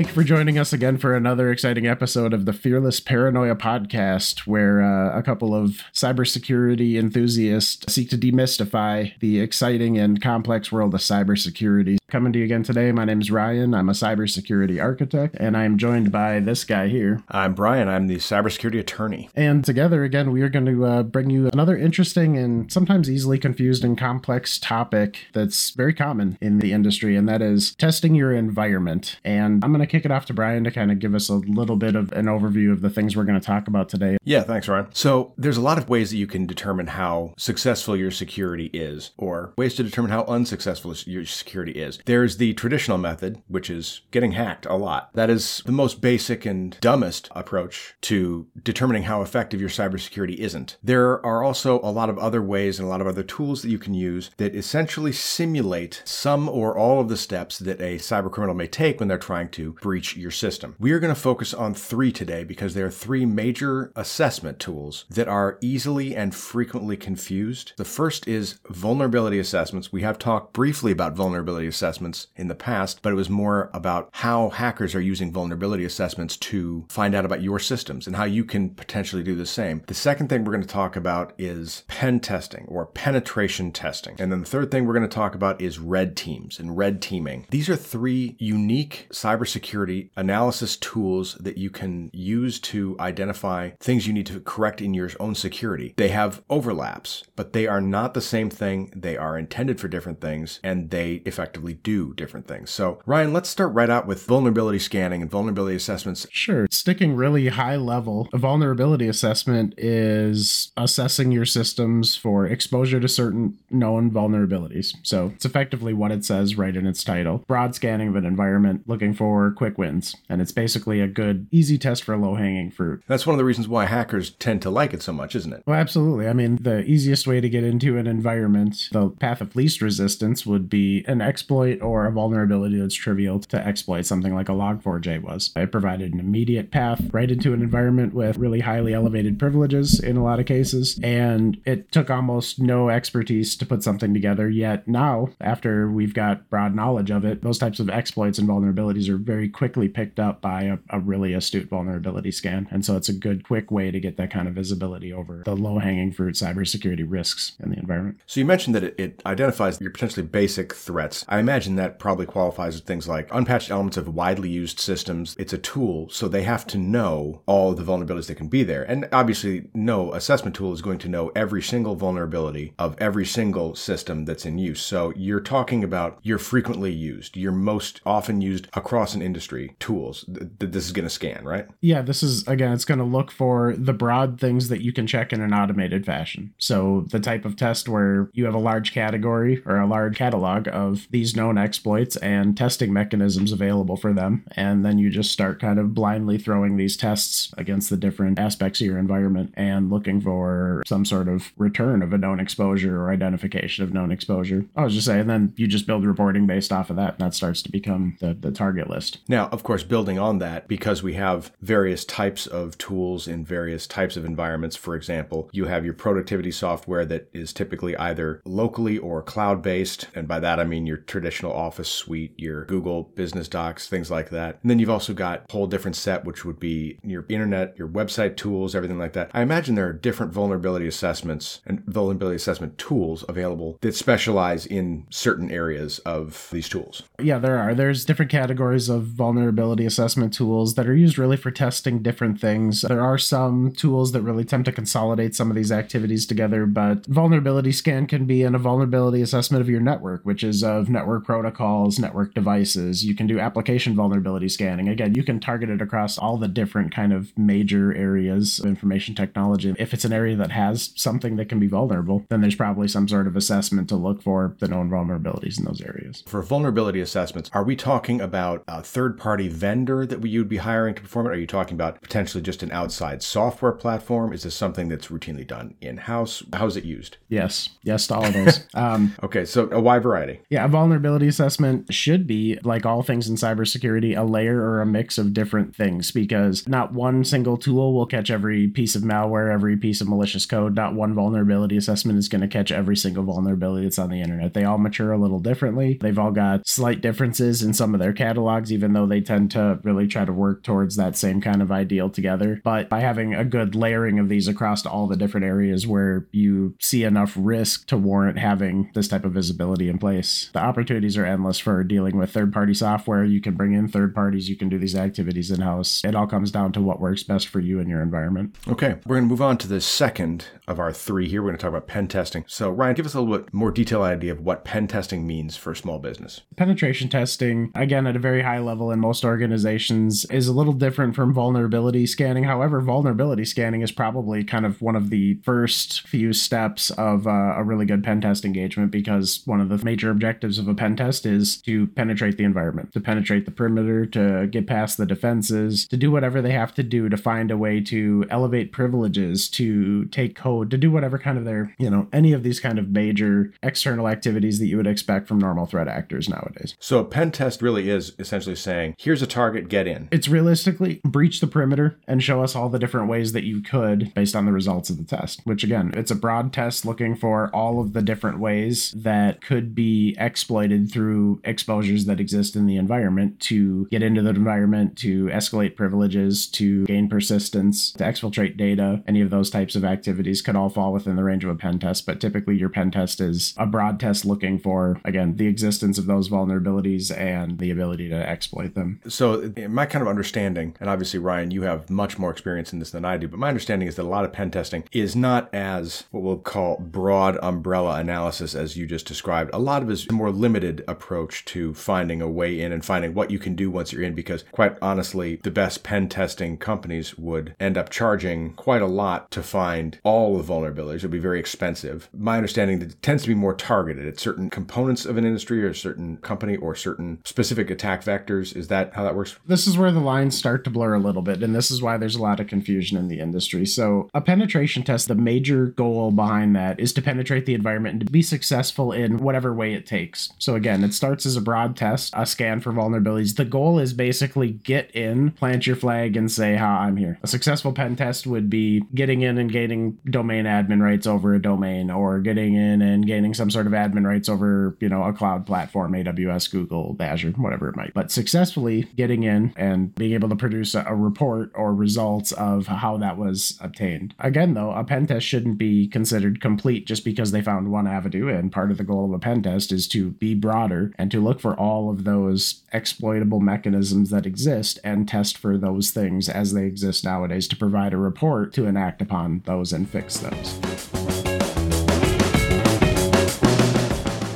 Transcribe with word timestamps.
thank 0.00 0.08
you 0.08 0.14
for 0.14 0.24
joining 0.24 0.58
us 0.58 0.72
again 0.72 0.96
for 0.96 1.14
another 1.14 1.52
exciting 1.52 1.86
episode 1.86 2.32
of 2.32 2.46
the 2.46 2.54
Fearless 2.54 3.00
Paranoia 3.00 3.54
podcast, 3.54 4.46
where 4.46 4.80
uh, 4.80 5.14
a 5.14 5.22
couple 5.22 5.54
of 5.54 5.82
cybersecurity 5.92 6.98
enthusiasts 6.98 7.92
seek 7.92 8.08
to 8.08 8.16
demystify 8.16 9.12
the 9.18 9.40
exciting 9.40 9.98
and 9.98 10.22
complex 10.22 10.72
world 10.72 10.94
of 10.94 11.00
cybersecurity. 11.00 11.99
Coming 12.10 12.32
to 12.32 12.40
you 12.40 12.44
again 12.44 12.64
today, 12.64 12.90
my 12.90 13.04
name 13.04 13.20
is 13.20 13.30
Ryan. 13.30 13.72
I'm 13.72 13.88
a 13.88 13.92
cybersecurity 13.92 14.82
architect, 14.82 15.36
and 15.38 15.56
I'm 15.56 15.78
joined 15.78 16.10
by 16.10 16.40
this 16.40 16.64
guy 16.64 16.88
here. 16.88 17.22
I'm 17.28 17.54
Brian. 17.54 17.88
I'm 17.88 18.08
the 18.08 18.16
cybersecurity 18.16 18.80
attorney. 18.80 19.30
And 19.36 19.64
together, 19.64 20.02
again, 20.02 20.32
we 20.32 20.42
are 20.42 20.48
going 20.48 20.66
to 20.66 20.84
uh, 20.84 21.02
bring 21.04 21.30
you 21.30 21.48
another 21.52 21.76
interesting 21.76 22.36
and 22.36 22.70
sometimes 22.72 23.08
easily 23.08 23.38
confused 23.38 23.84
and 23.84 23.96
complex 23.96 24.58
topic 24.58 25.28
that's 25.34 25.70
very 25.70 25.94
common 25.94 26.36
in 26.40 26.58
the 26.58 26.72
industry, 26.72 27.14
and 27.14 27.28
that 27.28 27.42
is 27.42 27.76
testing 27.76 28.16
your 28.16 28.32
environment. 28.32 29.20
And 29.24 29.64
I'm 29.64 29.72
going 29.72 29.78
to 29.78 29.86
kick 29.86 30.04
it 30.04 30.10
off 30.10 30.26
to 30.26 30.34
Brian 30.34 30.64
to 30.64 30.72
kind 30.72 30.90
of 30.90 30.98
give 30.98 31.14
us 31.14 31.28
a 31.28 31.34
little 31.34 31.76
bit 31.76 31.94
of 31.94 32.10
an 32.10 32.26
overview 32.26 32.72
of 32.72 32.80
the 32.80 32.90
things 32.90 33.16
we're 33.16 33.22
going 33.22 33.38
to 33.38 33.46
talk 33.46 33.68
about 33.68 33.88
today. 33.88 34.18
Yeah, 34.24 34.42
thanks, 34.42 34.66
Ryan. 34.66 34.88
So, 34.94 35.32
there's 35.38 35.58
a 35.58 35.62
lot 35.62 35.78
of 35.78 35.88
ways 35.88 36.10
that 36.10 36.16
you 36.16 36.26
can 36.26 36.44
determine 36.44 36.88
how 36.88 37.34
successful 37.38 37.96
your 37.96 38.10
security 38.10 38.68
is, 38.72 39.12
or 39.16 39.52
ways 39.56 39.76
to 39.76 39.84
determine 39.84 40.10
how 40.10 40.24
unsuccessful 40.24 40.92
your 41.06 41.24
security 41.24 41.80
is. 41.80 41.99
There's 42.06 42.36
the 42.36 42.54
traditional 42.54 42.98
method, 42.98 43.42
which 43.48 43.70
is 43.70 44.02
getting 44.10 44.32
hacked 44.32 44.66
a 44.66 44.74
lot. 44.74 45.10
That 45.14 45.30
is 45.30 45.62
the 45.66 45.72
most 45.72 46.00
basic 46.00 46.46
and 46.46 46.78
dumbest 46.80 47.28
approach 47.34 47.94
to 48.02 48.46
determining 48.62 49.04
how 49.04 49.22
effective 49.22 49.60
your 49.60 49.70
cybersecurity 49.70 50.36
isn't. 50.36 50.78
There 50.82 51.24
are 51.24 51.42
also 51.42 51.80
a 51.80 51.92
lot 51.92 52.08
of 52.08 52.18
other 52.18 52.42
ways 52.42 52.78
and 52.78 52.86
a 52.86 52.88
lot 52.88 53.00
of 53.00 53.06
other 53.06 53.22
tools 53.22 53.62
that 53.62 53.70
you 53.70 53.78
can 53.78 53.94
use 53.94 54.30
that 54.38 54.54
essentially 54.54 55.12
simulate 55.12 56.02
some 56.04 56.48
or 56.48 56.76
all 56.76 57.00
of 57.00 57.08
the 57.08 57.16
steps 57.16 57.58
that 57.58 57.80
a 57.80 57.96
cybercriminal 57.96 58.56
may 58.56 58.66
take 58.66 58.98
when 58.98 59.08
they're 59.08 59.18
trying 59.18 59.48
to 59.50 59.72
breach 59.74 60.16
your 60.16 60.30
system. 60.30 60.76
We 60.78 60.92
are 60.92 61.00
going 61.00 61.14
to 61.14 61.20
focus 61.20 61.52
on 61.52 61.74
three 61.74 62.12
today 62.12 62.44
because 62.44 62.74
there 62.74 62.86
are 62.86 62.90
three 62.90 63.26
major 63.26 63.92
assessment 63.94 64.58
tools 64.58 65.04
that 65.10 65.28
are 65.28 65.58
easily 65.60 66.16
and 66.16 66.34
frequently 66.34 66.96
confused. 66.96 67.72
The 67.76 67.84
first 67.84 68.26
is 68.26 68.58
vulnerability 68.68 69.38
assessments. 69.38 69.92
We 69.92 70.02
have 70.02 70.18
talked 70.18 70.52
briefly 70.52 70.92
about 70.92 71.14
vulnerability 71.14 71.66
assessments 71.66 71.89
in 72.36 72.48
the 72.48 72.54
past, 72.54 73.00
but 73.02 73.12
it 73.12 73.16
was 73.16 73.30
more 73.30 73.70
about 73.72 74.08
how 74.12 74.50
hackers 74.50 74.94
are 74.94 75.00
using 75.00 75.32
vulnerability 75.32 75.84
assessments 75.84 76.36
to 76.36 76.86
find 76.88 77.14
out 77.14 77.24
about 77.24 77.42
your 77.42 77.58
systems 77.58 78.06
and 78.06 78.16
how 78.16 78.24
you 78.24 78.44
can 78.44 78.70
potentially 78.70 79.22
do 79.22 79.34
the 79.34 79.46
same. 79.46 79.82
The 79.86 79.94
second 79.94 80.28
thing 80.28 80.44
we're 80.44 80.52
going 80.52 80.62
to 80.62 80.68
talk 80.68 80.96
about 80.96 81.32
is 81.38 81.84
pen 81.88 82.20
testing 82.20 82.66
or 82.68 82.86
penetration 82.86 83.72
testing. 83.72 84.16
And 84.18 84.30
then 84.30 84.40
the 84.40 84.46
third 84.46 84.70
thing 84.70 84.86
we're 84.86 84.94
going 84.94 85.08
to 85.08 85.14
talk 85.14 85.34
about 85.34 85.60
is 85.60 85.78
red 85.78 86.16
teams 86.16 86.58
and 86.58 86.76
red 86.76 87.00
teaming. 87.02 87.46
These 87.50 87.68
are 87.68 87.76
three 87.76 88.36
unique 88.38 89.08
cybersecurity 89.12 90.10
analysis 90.16 90.76
tools 90.76 91.34
that 91.40 91.58
you 91.58 91.70
can 91.70 92.10
use 92.12 92.60
to 92.60 92.96
identify 93.00 93.70
things 93.80 94.06
you 94.06 94.12
need 94.12 94.26
to 94.26 94.40
correct 94.40 94.80
in 94.80 94.94
your 94.94 95.10
own 95.18 95.34
security. 95.34 95.94
They 95.96 96.08
have 96.08 96.42
overlaps, 96.50 97.24
but 97.36 97.52
they 97.52 97.66
are 97.66 97.80
not 97.80 98.14
the 98.14 98.20
same 98.20 98.50
thing. 98.50 98.92
They 98.94 99.16
are 99.16 99.38
intended 99.38 99.80
for 99.80 99.88
different 99.88 100.20
things 100.20 100.60
and 100.62 100.90
they 100.90 101.22
effectively 101.26 101.74
do 101.82 102.14
different 102.14 102.46
things. 102.46 102.70
So, 102.70 103.00
Ryan, 103.06 103.32
let's 103.32 103.48
start 103.48 103.72
right 103.72 103.90
out 103.90 104.06
with 104.06 104.24
vulnerability 104.24 104.78
scanning 104.78 105.22
and 105.22 105.30
vulnerability 105.30 105.76
assessments. 105.76 106.26
Sure. 106.30 106.66
Sticking 106.70 107.14
really 107.14 107.48
high 107.48 107.76
level, 107.76 108.28
a 108.32 108.38
vulnerability 108.38 109.08
assessment 109.08 109.74
is 109.76 110.72
assessing 110.76 111.32
your 111.32 111.44
systems 111.44 112.16
for 112.16 112.46
exposure 112.46 113.00
to 113.00 113.08
certain 113.08 113.58
known 113.70 114.10
vulnerabilities. 114.10 114.94
So, 115.02 115.32
it's 115.34 115.44
effectively 115.44 115.94
what 115.94 116.12
it 116.12 116.24
says 116.24 116.56
right 116.56 116.76
in 116.76 116.86
its 116.86 117.04
title 117.04 117.38
broad 117.46 117.74
scanning 117.74 118.08
of 118.08 118.16
an 118.16 118.24
environment 118.24 118.82
looking 118.86 119.14
for 119.14 119.52
quick 119.52 119.78
wins. 119.78 120.14
And 120.28 120.40
it's 120.40 120.52
basically 120.52 121.00
a 121.00 121.08
good, 121.08 121.46
easy 121.50 121.78
test 121.78 122.04
for 122.04 122.16
low 122.16 122.34
hanging 122.34 122.70
fruit. 122.70 123.02
That's 123.06 123.26
one 123.26 123.34
of 123.34 123.38
the 123.38 123.44
reasons 123.44 123.68
why 123.68 123.86
hackers 123.86 124.30
tend 124.30 124.62
to 124.62 124.70
like 124.70 124.92
it 124.94 125.02
so 125.02 125.12
much, 125.12 125.34
isn't 125.34 125.52
it? 125.52 125.62
Well, 125.66 125.78
absolutely. 125.78 126.28
I 126.28 126.32
mean, 126.32 126.56
the 126.60 126.82
easiest 126.84 127.26
way 127.26 127.40
to 127.40 127.48
get 127.48 127.64
into 127.64 127.96
an 127.96 128.06
environment, 128.06 128.88
the 128.92 129.10
path 129.10 129.40
of 129.40 129.56
least 129.56 129.80
resistance 129.80 130.44
would 130.46 130.68
be 130.68 131.04
an 131.06 131.20
exploit 131.20 131.69
or 131.78 132.06
a 132.06 132.12
vulnerability 132.12 132.78
that's 132.78 132.94
trivial 132.94 133.38
to 133.40 133.66
exploit, 133.66 134.06
something 134.06 134.34
like 134.34 134.48
a 134.48 134.52
log4j 134.52 135.22
was. 135.22 135.50
It 135.56 135.72
provided 135.72 136.12
an 136.12 136.20
immediate 136.20 136.70
path 136.70 137.02
right 137.12 137.30
into 137.30 137.52
an 137.52 137.62
environment 137.62 138.14
with 138.14 138.38
really 138.38 138.60
highly 138.60 138.94
elevated 138.94 139.38
privileges 139.38 140.00
in 140.00 140.16
a 140.16 140.24
lot 140.24 140.40
of 140.40 140.46
cases, 140.46 140.98
and 141.02 141.60
it 141.64 141.92
took 141.92 142.10
almost 142.10 142.58
no 142.58 142.88
expertise 142.88 143.56
to 143.56 143.66
put 143.66 143.82
something 143.82 144.14
together. 144.14 144.48
Yet 144.48 144.88
now, 144.88 145.30
after 145.40 145.90
we've 145.90 146.14
got 146.14 146.48
broad 146.50 146.74
knowledge 146.74 147.10
of 147.10 147.24
it, 147.24 147.42
those 147.42 147.58
types 147.58 147.80
of 147.80 147.90
exploits 147.90 148.38
and 148.38 148.48
vulnerabilities 148.48 149.08
are 149.08 149.16
very 149.16 149.48
quickly 149.48 149.88
picked 149.88 150.18
up 150.18 150.40
by 150.40 150.62
a, 150.62 150.78
a 150.90 151.00
really 151.00 151.34
astute 151.34 151.68
vulnerability 151.68 152.30
scan. 152.30 152.68
And 152.70 152.84
so 152.84 152.96
it's 152.96 153.08
a 153.08 153.12
good, 153.12 153.44
quick 153.44 153.70
way 153.70 153.90
to 153.90 154.00
get 154.00 154.16
that 154.16 154.30
kind 154.30 154.48
of 154.48 154.54
visibility 154.54 155.12
over 155.12 155.42
the 155.44 155.56
low 155.56 155.78
hanging 155.78 156.12
fruit 156.12 156.34
cybersecurity 156.34 157.04
risks 157.06 157.52
in 157.60 157.70
the 157.70 157.78
environment. 157.78 158.20
So 158.26 158.40
you 158.40 158.46
mentioned 158.46 158.74
that 158.74 158.84
it, 158.84 158.94
it 158.98 159.22
identifies 159.26 159.80
your 159.80 159.90
potentially 159.90 160.26
basic 160.26 160.74
threats. 160.74 161.24
I 161.28 161.38
imagine 161.38 161.49
that 161.50 161.98
probably 161.98 162.26
qualifies 162.26 162.76
with 162.76 162.84
things 162.84 163.08
like 163.08 163.28
unpatched 163.32 163.70
elements 163.70 163.96
of 163.96 164.14
widely 164.14 164.48
used 164.48 164.78
systems. 164.78 165.34
It's 165.38 165.52
a 165.52 165.58
tool, 165.58 166.08
so 166.08 166.28
they 166.28 166.42
have 166.42 166.66
to 166.68 166.78
know 166.78 167.42
all 167.46 167.74
the 167.74 167.82
vulnerabilities 167.82 168.26
that 168.28 168.36
can 168.36 168.48
be 168.48 168.62
there. 168.62 168.84
And 168.84 169.08
obviously, 169.12 169.68
no 169.74 170.12
assessment 170.12 170.54
tool 170.54 170.72
is 170.72 170.82
going 170.82 170.98
to 170.98 171.08
know 171.08 171.32
every 171.34 171.62
single 171.62 171.96
vulnerability 171.96 172.72
of 172.78 172.96
every 172.98 173.26
single 173.26 173.74
system 173.74 174.24
that's 174.24 174.46
in 174.46 174.58
use. 174.58 174.80
So 174.80 175.12
you're 175.16 175.40
talking 175.40 175.82
about 175.82 176.18
your 176.22 176.38
frequently 176.38 176.92
used, 176.92 177.36
your 177.36 177.52
most 177.52 178.00
often 178.06 178.40
used 178.40 178.68
across 178.74 179.14
an 179.14 179.22
industry 179.22 179.74
tools 179.80 180.24
that 180.28 180.72
this 180.72 180.86
is 180.86 180.92
going 180.92 181.06
to 181.06 181.10
scan, 181.10 181.44
right? 181.44 181.66
Yeah, 181.80 182.02
this 182.02 182.22
is 182.22 182.46
again, 182.46 182.72
it's 182.72 182.84
going 182.84 182.98
to 182.98 183.04
look 183.04 183.30
for 183.30 183.74
the 183.76 183.92
broad 183.92 184.40
things 184.40 184.68
that 184.68 184.82
you 184.82 184.92
can 184.92 185.06
check 185.06 185.32
in 185.32 185.40
an 185.40 185.52
automated 185.52 186.06
fashion. 186.06 186.54
So 186.58 187.06
the 187.08 187.20
type 187.20 187.44
of 187.44 187.56
test 187.56 187.88
where 187.88 188.30
you 188.32 188.44
have 188.44 188.54
a 188.54 188.58
large 188.58 188.92
category 188.92 189.62
or 189.66 189.78
a 189.78 189.86
large 189.86 190.16
catalog 190.16 190.68
of 190.68 191.08
these 191.10 191.34
known 191.40 191.56
exploits 191.56 192.16
and 192.18 192.54
testing 192.54 192.92
mechanisms 192.92 193.50
available 193.50 193.96
for 193.96 194.12
them. 194.12 194.44
And 194.52 194.84
then 194.84 194.98
you 194.98 195.08
just 195.08 195.30
start 195.30 195.58
kind 195.58 195.78
of 195.78 195.94
blindly 195.94 196.36
throwing 196.36 196.76
these 196.76 196.98
tests 196.98 197.50
against 197.56 197.88
the 197.88 197.96
different 197.96 198.38
aspects 198.38 198.82
of 198.82 198.86
your 198.86 198.98
environment 198.98 199.54
and 199.54 199.90
looking 199.90 200.20
for 200.20 200.82
some 200.86 201.06
sort 201.06 201.28
of 201.28 201.52
return 201.56 202.02
of 202.02 202.12
a 202.12 202.18
known 202.18 202.40
exposure 202.40 203.00
or 203.00 203.10
identification 203.10 203.82
of 203.82 203.94
known 203.94 204.12
exposure. 204.12 204.66
I 204.76 204.84
was 204.84 204.92
just 204.92 205.06
saying, 205.06 205.28
then 205.28 205.54
you 205.56 205.66
just 205.66 205.86
build 205.86 206.04
reporting 206.04 206.46
based 206.46 206.72
off 206.72 206.90
of 206.90 206.96
that, 206.96 207.14
and 207.14 207.20
that 207.20 207.34
starts 207.34 207.62
to 207.62 207.72
become 207.72 208.18
the, 208.20 208.34
the 208.34 208.50
target 208.50 208.90
list. 208.90 209.20
Now, 209.26 209.48
of 209.48 209.62
course, 209.62 209.82
building 209.82 210.18
on 210.18 210.40
that, 210.40 210.68
because 210.68 211.02
we 211.02 211.14
have 211.14 211.52
various 211.62 212.04
types 212.04 212.46
of 212.46 212.76
tools 212.76 213.26
in 213.26 213.46
various 213.46 213.86
types 213.86 214.18
of 214.18 214.26
environments, 214.26 214.76
for 214.76 214.94
example, 214.94 215.48
you 215.52 215.64
have 215.64 215.86
your 215.86 215.94
productivity 215.94 216.50
software 216.50 217.06
that 217.06 217.30
is 217.32 217.54
typically 217.54 217.96
either 217.96 218.42
locally 218.44 218.98
or 218.98 219.22
cloud 219.22 219.62
based. 219.62 220.08
And 220.14 220.28
by 220.28 220.40
that, 220.40 220.60
I 220.60 220.64
mean 220.64 220.86
your 220.86 220.98
traditional 220.98 221.29
Office 221.52 221.88
suite, 221.88 222.34
your 222.36 222.64
Google 222.66 223.04
Business 223.14 223.48
Docs, 223.48 223.88
things 223.88 224.10
like 224.10 224.30
that. 224.30 224.58
And 224.62 224.70
then 224.70 224.78
you've 224.78 224.90
also 224.90 225.14
got 225.14 225.44
a 225.48 225.52
whole 225.52 225.66
different 225.66 225.96
set, 225.96 226.24
which 226.24 226.44
would 226.44 226.58
be 226.58 226.98
your 227.02 227.24
internet, 227.28 227.76
your 227.78 227.88
website 227.88 228.36
tools, 228.36 228.74
everything 228.74 228.98
like 228.98 229.12
that. 229.14 229.30
I 229.32 229.42
imagine 229.42 229.74
there 229.74 229.88
are 229.88 229.92
different 229.92 230.32
vulnerability 230.32 230.86
assessments 230.86 231.60
and 231.66 231.84
vulnerability 231.86 232.36
assessment 232.36 232.78
tools 232.78 233.24
available 233.28 233.78
that 233.80 233.94
specialize 233.94 234.66
in 234.66 235.06
certain 235.10 235.50
areas 235.50 235.98
of 236.00 236.48
these 236.52 236.68
tools. 236.68 237.02
Yeah, 237.20 237.38
there 237.38 237.58
are. 237.58 237.74
There's 237.74 238.04
different 238.04 238.30
categories 238.30 238.88
of 238.88 239.04
vulnerability 239.04 239.86
assessment 239.86 240.34
tools 240.34 240.74
that 240.74 240.86
are 240.86 240.94
used 240.94 241.18
really 241.18 241.36
for 241.36 241.50
testing 241.50 242.02
different 242.02 242.40
things. 242.40 242.82
There 242.82 243.04
are 243.04 243.18
some 243.18 243.72
tools 243.72 244.12
that 244.12 244.22
really 244.22 244.42
attempt 244.42 244.66
to 244.66 244.72
consolidate 244.72 245.34
some 245.34 245.50
of 245.50 245.56
these 245.56 245.72
activities 245.72 246.26
together, 246.26 246.66
but 246.66 247.06
vulnerability 247.06 247.72
scan 247.72 248.06
can 248.06 248.26
be 248.26 248.42
in 248.42 248.54
a 248.54 248.58
vulnerability 248.58 249.22
assessment 249.22 249.60
of 249.60 249.68
your 249.68 249.80
network, 249.80 250.24
which 250.24 250.42
is 250.42 250.62
of 250.62 250.88
network 250.88 251.19
protocols, 251.20 251.98
network 251.98 252.34
devices. 252.34 253.04
You 253.04 253.14
can 253.14 253.26
do 253.26 253.38
application 253.38 253.94
vulnerability 253.94 254.48
scanning. 254.48 254.88
Again, 254.88 255.14
you 255.14 255.22
can 255.22 255.40
target 255.40 255.70
it 255.70 255.80
across 255.80 256.18
all 256.18 256.36
the 256.36 256.48
different 256.48 256.94
kind 256.94 257.12
of 257.12 257.36
major 257.36 257.94
areas 257.94 258.58
of 258.60 258.66
information 258.66 259.14
technology. 259.14 259.74
If 259.78 259.94
it's 259.94 260.04
an 260.04 260.12
area 260.12 260.36
that 260.36 260.50
has 260.50 260.92
something 260.96 261.36
that 261.36 261.48
can 261.48 261.58
be 261.58 261.66
vulnerable, 261.66 262.24
then 262.28 262.40
there's 262.40 262.54
probably 262.54 262.88
some 262.88 263.08
sort 263.08 263.26
of 263.26 263.36
assessment 263.36 263.88
to 263.88 263.96
look 263.96 264.22
for 264.22 264.56
the 264.58 264.68
known 264.68 264.90
vulnerabilities 264.90 265.58
in 265.58 265.64
those 265.64 265.80
areas. 265.80 266.22
For 266.26 266.42
vulnerability 266.42 267.00
assessments, 267.00 267.50
are 267.52 267.64
we 267.64 267.76
talking 267.76 268.20
about 268.20 268.64
a 268.68 268.82
third 268.82 269.18
party 269.18 269.48
vendor 269.48 270.06
that 270.06 270.24
you'd 270.24 270.48
be 270.48 270.58
hiring 270.58 270.94
to 270.94 271.02
perform 271.02 271.26
it? 271.26 271.30
Are 271.30 271.40
you 271.40 271.46
talking 271.46 271.74
about 271.74 272.00
potentially 272.00 272.42
just 272.42 272.62
an 272.62 272.72
outside 272.72 273.22
software 273.22 273.72
platform? 273.72 274.32
Is 274.32 274.42
this 274.42 274.54
something 274.54 274.88
that's 274.88 275.08
routinely 275.08 275.46
done 275.46 275.74
in 275.80 275.96
house? 275.96 276.42
How 276.52 276.66
is 276.66 276.76
it 276.76 276.84
used? 276.84 277.16
Yes. 277.28 277.70
Yes 277.82 278.06
to 278.06 278.14
all 278.14 278.24
of 278.24 278.32
those. 278.32 278.66
um, 278.74 279.14
okay, 279.22 279.44
so 279.44 279.68
a 279.70 279.80
wide 279.80 280.02
variety. 280.02 280.40
Yeah, 280.50 280.66
vulnerability 280.66 281.09
vulnerability 281.10 281.28
assessment 281.28 281.92
should 281.92 282.24
be, 282.24 282.56
like 282.62 282.86
all 282.86 283.02
things 283.02 283.28
in 283.28 283.34
cybersecurity, 283.34 284.16
a 284.16 284.22
layer 284.22 284.60
or 284.62 284.80
a 284.80 284.86
mix 284.86 285.18
of 285.18 285.34
different 285.34 285.74
things 285.74 286.12
because 286.12 286.68
not 286.68 286.92
one 286.92 287.24
single 287.24 287.56
tool 287.56 287.92
will 287.92 288.06
catch 288.06 288.30
every 288.30 288.68
piece 288.68 288.94
of 288.94 289.02
malware, 289.02 289.52
every 289.52 289.76
piece 289.76 290.00
of 290.00 290.08
malicious 290.08 290.46
code. 290.46 290.76
Not 290.76 290.94
one 290.94 291.12
vulnerability 291.14 291.76
assessment 291.76 292.18
is 292.18 292.28
going 292.28 292.42
to 292.42 292.48
catch 292.48 292.70
every 292.70 292.96
single 292.96 293.24
vulnerability 293.24 293.86
that's 293.86 293.98
on 293.98 294.10
the 294.10 294.20
internet. 294.20 294.54
They 294.54 294.62
all 294.62 294.78
mature 294.78 295.10
a 295.10 295.18
little 295.18 295.40
differently. 295.40 295.98
They've 296.00 296.18
all 296.18 296.30
got 296.30 296.66
slight 296.66 297.00
differences 297.00 297.62
in 297.62 297.74
some 297.74 297.92
of 297.92 298.00
their 298.00 298.12
catalogs, 298.12 298.72
even 298.72 298.92
though 298.92 299.06
they 299.06 299.20
tend 299.20 299.50
to 299.52 299.80
really 299.82 300.06
try 300.06 300.24
to 300.24 300.32
work 300.32 300.62
towards 300.62 300.94
that 300.94 301.16
same 301.16 301.40
kind 301.40 301.60
of 301.60 301.72
ideal 301.72 302.08
together. 302.08 302.60
But 302.62 302.88
by 302.88 303.00
having 303.00 303.34
a 303.34 303.44
good 303.44 303.74
layering 303.74 304.20
of 304.20 304.28
these 304.28 304.46
across 304.46 304.86
all 304.86 305.08
the 305.08 305.16
different 305.16 305.46
areas 305.46 305.88
where 305.88 306.28
you 306.30 306.76
see 306.78 307.02
enough 307.02 307.34
risk 307.36 307.88
to 307.88 307.96
warrant 307.96 308.38
having 308.38 308.90
this 308.94 309.08
type 309.08 309.24
of 309.24 309.32
visibility 309.32 309.88
in 309.88 309.98
place, 309.98 310.50
the 310.52 310.60
opportunities 311.00 311.16
are 311.16 311.24
endless 311.24 311.58
for 311.58 311.82
dealing 311.82 312.18
with 312.18 312.30
third 312.30 312.52
party 312.52 312.74
software. 312.74 313.24
You 313.24 313.40
can 313.40 313.54
bring 313.54 313.72
in 313.72 313.88
third 313.88 314.14
parties, 314.14 314.50
you 314.50 314.56
can 314.56 314.68
do 314.68 314.78
these 314.78 314.94
activities 314.94 315.50
in 315.50 315.62
house. 315.62 316.02
It 316.04 316.14
all 316.14 316.26
comes 316.26 316.50
down 316.50 316.72
to 316.72 316.82
what 316.82 317.00
works 317.00 317.22
best 317.22 317.48
for 317.48 317.58
you 317.58 317.80
and 317.80 317.88
your 317.88 318.02
environment. 318.02 318.54
Okay, 318.68 318.96
we're 319.06 319.16
going 319.16 319.24
to 319.24 319.30
move 319.30 319.40
on 319.40 319.56
to 319.58 319.68
the 319.68 319.80
second 319.80 320.44
of 320.68 320.78
our 320.78 320.92
three 320.92 321.26
here. 321.26 321.40
We're 321.42 321.48
going 321.48 321.58
to 321.58 321.62
talk 321.62 321.70
about 321.70 321.86
pen 321.86 322.06
testing. 322.06 322.44
So, 322.46 322.68
Ryan, 322.68 322.94
give 322.96 323.06
us 323.06 323.14
a 323.14 323.20
little 323.20 323.38
bit 323.38 323.54
more 323.54 323.70
detailed 323.70 324.02
idea 324.02 324.32
of 324.32 324.40
what 324.40 324.64
pen 324.64 324.88
testing 324.88 325.26
means 325.26 325.56
for 325.56 325.72
a 325.72 325.76
small 325.76 325.98
business. 325.98 326.42
Penetration 326.56 327.08
testing, 327.08 327.72
again, 327.74 328.06
at 328.06 328.14
a 328.14 328.18
very 328.18 328.42
high 328.42 328.58
level 328.58 328.90
in 328.90 329.00
most 329.00 329.24
organizations, 329.24 330.26
is 330.26 330.48
a 330.48 330.52
little 330.52 330.74
different 330.74 331.14
from 331.14 331.32
vulnerability 331.32 332.06
scanning. 332.06 332.44
However, 332.44 332.82
vulnerability 332.82 333.46
scanning 333.46 333.80
is 333.80 333.90
probably 333.90 334.44
kind 334.44 334.66
of 334.66 334.82
one 334.82 334.96
of 334.96 335.08
the 335.08 335.40
first 335.44 336.06
few 336.06 336.34
steps 336.34 336.90
of 336.90 337.26
uh, 337.26 337.54
a 337.56 337.64
really 337.64 337.86
good 337.86 338.04
pen 338.04 338.20
test 338.20 338.44
engagement 338.44 338.90
because 338.90 339.40
one 339.46 339.62
of 339.62 339.70
the 339.70 339.82
major 339.82 340.10
objectives 340.10 340.58
of 340.58 340.68
a 340.68 340.74
pen 340.74 340.89
test 340.96 341.26
is 341.26 341.60
to 341.62 341.86
penetrate 341.88 342.36
the 342.36 342.44
environment, 342.44 342.92
to 342.92 343.00
penetrate 343.00 343.44
the 343.44 343.50
perimeter, 343.50 344.06
to 344.06 344.46
get 344.46 344.66
past 344.66 344.96
the 344.96 345.06
defenses, 345.06 345.86
to 345.88 345.96
do 345.96 346.10
whatever 346.10 346.40
they 346.40 346.52
have 346.52 346.74
to 346.74 346.82
do 346.82 347.08
to 347.08 347.16
find 347.16 347.50
a 347.50 347.56
way 347.56 347.80
to 347.80 348.26
elevate 348.30 348.72
privileges, 348.72 349.48
to 349.50 350.04
take 350.06 350.34
code, 350.34 350.70
to 350.70 350.78
do 350.78 350.90
whatever 350.90 351.18
kind 351.18 351.38
of 351.38 351.44
their, 351.44 351.74
you 351.78 351.90
know, 351.90 352.08
any 352.12 352.32
of 352.32 352.42
these 352.42 352.60
kind 352.60 352.78
of 352.78 352.90
major 352.90 353.52
external 353.62 354.08
activities 354.08 354.58
that 354.58 354.66
you 354.66 354.76
would 354.76 354.86
expect 354.86 355.28
from 355.28 355.38
normal 355.38 355.66
threat 355.66 355.88
actors 355.88 356.28
nowadays. 356.28 356.74
So, 356.78 356.98
a 356.98 357.04
pen 357.04 357.30
test 357.30 357.62
really 357.62 357.90
is 357.90 358.12
essentially 358.18 358.56
saying, 358.56 358.94
here's 358.98 359.22
a 359.22 359.26
target, 359.26 359.68
get 359.68 359.86
in. 359.86 360.08
It's 360.10 360.28
realistically 360.28 361.00
breach 361.04 361.40
the 361.40 361.46
perimeter 361.46 361.98
and 362.06 362.22
show 362.22 362.42
us 362.42 362.54
all 362.54 362.68
the 362.68 362.78
different 362.78 363.08
ways 363.08 363.32
that 363.32 363.44
you 363.44 363.62
could 363.62 364.12
based 364.14 364.36
on 364.36 364.46
the 364.46 364.52
results 364.52 364.90
of 364.90 364.96
the 364.96 365.04
test, 365.04 365.40
which 365.44 365.64
again, 365.64 365.92
it's 365.94 366.10
a 366.10 366.14
broad 366.14 366.52
test 366.52 366.84
looking 366.84 367.14
for 367.14 367.50
all 367.54 367.80
of 367.80 367.92
the 367.92 368.02
different 368.02 368.38
ways 368.38 368.92
that 368.96 369.42
could 369.42 369.74
be 369.74 370.16
exploited 370.18 370.79
through 370.86 371.40
exposures 371.44 372.06
that 372.06 372.20
exist 372.20 372.56
in 372.56 372.66
the 372.66 372.76
environment 372.76 373.40
to 373.40 373.86
get 373.90 374.02
into 374.02 374.22
the 374.22 374.30
environment, 374.30 374.96
to 374.98 375.26
escalate 375.26 375.76
privileges, 375.76 376.46
to 376.48 376.84
gain 376.86 377.08
persistence, 377.08 377.92
to 377.92 378.04
exfiltrate 378.04 378.56
data. 378.56 379.02
Any 379.06 379.20
of 379.20 379.30
those 379.30 379.50
types 379.50 379.76
of 379.76 379.84
activities 379.84 380.42
could 380.42 380.56
all 380.56 380.68
fall 380.68 380.92
within 380.92 381.16
the 381.16 381.24
range 381.24 381.44
of 381.44 381.50
a 381.50 381.54
pen 381.54 381.78
test, 381.78 382.06
but 382.06 382.20
typically 382.20 382.56
your 382.56 382.68
pen 382.68 382.90
test 382.90 383.20
is 383.20 383.54
a 383.56 383.66
broad 383.66 384.00
test 384.00 384.24
looking 384.24 384.58
for, 384.58 385.00
again, 385.04 385.36
the 385.36 385.46
existence 385.46 385.98
of 385.98 386.06
those 386.06 386.28
vulnerabilities 386.28 387.16
and 387.16 387.58
the 387.58 387.70
ability 387.70 388.08
to 388.08 388.28
exploit 388.28 388.74
them. 388.74 389.00
So, 389.08 389.52
my 389.68 389.86
kind 389.86 390.02
of 390.02 390.08
understanding, 390.08 390.76
and 390.80 390.88
obviously, 390.88 391.18
Ryan, 391.18 391.50
you 391.50 391.62
have 391.62 391.90
much 391.90 392.18
more 392.18 392.30
experience 392.30 392.72
in 392.72 392.78
this 392.78 392.90
than 392.90 393.04
I 393.04 393.16
do, 393.16 393.28
but 393.28 393.38
my 393.38 393.48
understanding 393.48 393.88
is 393.88 393.96
that 393.96 394.02
a 394.02 394.08
lot 394.08 394.24
of 394.24 394.32
pen 394.32 394.50
testing 394.50 394.84
is 394.92 395.16
not 395.16 395.52
as 395.54 396.04
what 396.10 396.22
we'll 396.22 396.38
call 396.38 396.78
broad 396.78 397.38
umbrella 397.42 397.98
analysis 397.98 398.54
as 398.54 398.76
you 398.76 398.86
just 398.86 399.06
described. 399.06 399.50
A 399.52 399.58
lot 399.58 399.82
of 399.82 399.90
it 399.90 399.92
is 399.92 400.10
more 400.10 400.30
limited 400.30 400.69
approach 400.86 401.44
to 401.46 401.74
finding 401.74 402.22
a 402.22 402.28
way 402.28 402.60
in 402.60 402.72
and 402.72 402.84
finding 402.84 403.14
what 403.14 403.30
you 403.30 403.38
can 403.38 403.54
do 403.54 403.70
once 403.70 403.92
you're 403.92 404.02
in, 404.02 404.14
because 404.14 404.44
quite 404.52 404.76
honestly, 404.80 405.36
the 405.42 405.50
best 405.50 405.82
pen 405.82 406.08
testing 406.08 406.56
companies 406.56 407.18
would 407.18 407.54
end 407.58 407.76
up 407.76 407.90
charging 407.90 408.52
quite 408.54 408.82
a 408.82 408.86
lot 408.86 409.30
to 409.30 409.42
find 409.42 409.98
all 410.02 410.36
the 410.36 410.44
vulnerabilities. 410.44 410.96
It 410.96 411.02
would 411.02 411.10
be 411.10 411.18
very 411.18 411.40
expensive. 411.40 412.08
My 412.16 412.36
understanding 412.36 412.78
that 412.80 412.92
it 412.92 413.02
tends 413.02 413.22
to 413.24 413.28
be 413.28 413.34
more 413.34 413.54
targeted 413.54 414.06
at 414.06 414.20
certain 414.20 414.50
components 414.50 415.04
of 415.04 415.16
an 415.16 415.24
industry 415.24 415.64
or 415.64 415.70
a 415.70 415.74
certain 415.74 416.18
company 416.18 416.56
or 416.56 416.74
certain 416.74 417.20
specific 417.24 417.70
attack 417.70 418.04
vectors. 418.04 418.56
Is 418.56 418.68
that 418.68 418.94
how 418.94 419.02
that 419.02 419.14
works? 419.14 419.36
This 419.46 419.66
is 419.66 419.78
where 419.78 419.92
the 419.92 420.00
lines 420.00 420.36
start 420.36 420.64
to 420.64 420.70
blur 420.70 420.94
a 420.94 420.98
little 420.98 421.22
bit, 421.22 421.42
and 421.42 421.54
this 421.54 421.70
is 421.70 421.82
why 421.82 421.96
there's 421.96 422.16
a 422.16 422.22
lot 422.22 422.40
of 422.40 422.46
confusion 422.46 422.96
in 422.96 423.08
the 423.08 423.20
industry. 423.20 423.66
So, 423.66 424.08
a 424.14 424.20
penetration 424.20 424.82
test, 424.82 425.08
the 425.08 425.14
major 425.14 425.66
goal 425.66 426.10
behind 426.10 426.54
that 426.56 426.78
is 426.78 426.92
to 426.94 427.02
penetrate 427.02 427.46
the 427.46 427.54
environment 427.54 427.94
and 427.94 428.06
to 428.06 428.12
be 428.12 428.22
successful 428.22 428.92
in 428.92 429.18
whatever 429.18 429.52
way 429.54 429.74
it 429.74 429.86
takes. 429.86 430.32
So, 430.38 430.49
again, 430.54 430.84
it 430.84 430.94
starts 430.94 431.26
as 431.26 431.36
a 431.36 431.40
broad 431.40 431.76
test, 431.76 432.12
a 432.16 432.26
scan 432.26 432.60
for 432.60 432.72
vulnerabilities. 432.72 433.36
The 433.36 433.44
goal 433.44 433.78
is 433.78 433.92
basically 433.92 434.50
get 434.50 434.90
in, 434.92 435.32
plant 435.32 435.66
your 435.66 435.76
flag, 435.76 436.16
and 436.16 436.30
say, 436.30 436.56
Ha, 436.56 436.80
I'm 436.80 436.96
here. 436.96 437.18
A 437.22 437.26
successful 437.26 437.72
pen 437.72 437.96
test 437.96 438.26
would 438.26 438.50
be 438.50 438.84
getting 438.94 439.22
in 439.22 439.38
and 439.38 439.50
gaining 439.50 439.98
domain 440.04 440.44
admin 440.44 440.82
rights 440.82 441.06
over 441.06 441.34
a 441.34 441.42
domain, 441.42 441.90
or 441.90 442.20
getting 442.20 442.54
in 442.54 442.82
and 442.82 443.06
gaining 443.06 443.34
some 443.34 443.50
sort 443.50 443.66
of 443.66 443.72
admin 443.72 444.06
rights 444.06 444.28
over, 444.28 444.76
you 444.80 444.88
know, 444.88 445.04
a 445.04 445.12
cloud 445.12 445.46
platform, 445.46 445.92
AWS, 445.92 446.50
Google, 446.50 446.96
Azure, 447.00 447.30
whatever 447.32 447.68
it 447.68 447.76
might. 447.76 447.94
But 447.94 448.10
successfully 448.10 448.82
getting 448.96 449.22
in 449.22 449.52
and 449.56 449.94
being 449.94 450.12
able 450.12 450.28
to 450.28 450.36
produce 450.36 450.74
a 450.74 450.94
report 450.94 451.52
or 451.54 451.74
results 451.74 452.32
of 452.32 452.66
how 452.66 452.96
that 452.98 453.16
was 453.16 453.58
obtained. 453.60 454.14
Again, 454.18 454.54
though, 454.54 454.72
a 454.72 454.84
pen 454.84 455.06
test 455.06 455.26
shouldn't 455.26 455.58
be 455.58 455.88
considered 455.88 456.40
complete 456.40 456.86
just 456.86 457.04
because 457.04 457.32
they 457.32 457.42
found 457.42 457.70
one 457.70 457.86
avenue. 457.86 458.28
And 458.28 458.52
part 458.52 458.70
of 458.70 458.78
the 458.78 458.84
goal 458.84 459.06
of 459.06 459.12
a 459.12 459.18
pen 459.18 459.42
test 459.42 459.72
is 459.72 459.88
to 459.88 460.10
be 460.12 460.34
broader 460.40 460.92
and 460.96 461.10
to 461.10 461.20
look 461.20 461.40
for 461.40 461.54
all 461.54 461.90
of 461.90 462.04
those 462.04 462.62
exploitable 462.72 463.40
mechanisms 463.40 464.10
that 464.10 464.26
exist 464.26 464.78
and 464.82 465.08
test 465.08 465.36
for 465.36 465.58
those 465.58 465.90
things 465.90 466.28
as 466.28 466.52
they 466.52 466.64
exist 466.64 467.04
nowadays 467.04 467.46
to 467.48 467.56
provide 467.56 467.92
a 467.92 467.98
report 467.98 468.52
to 468.54 468.66
enact 468.66 469.02
upon 469.02 469.42
those 469.46 469.72
and 469.72 469.88
fix 469.88 470.18
those. 470.18 471.19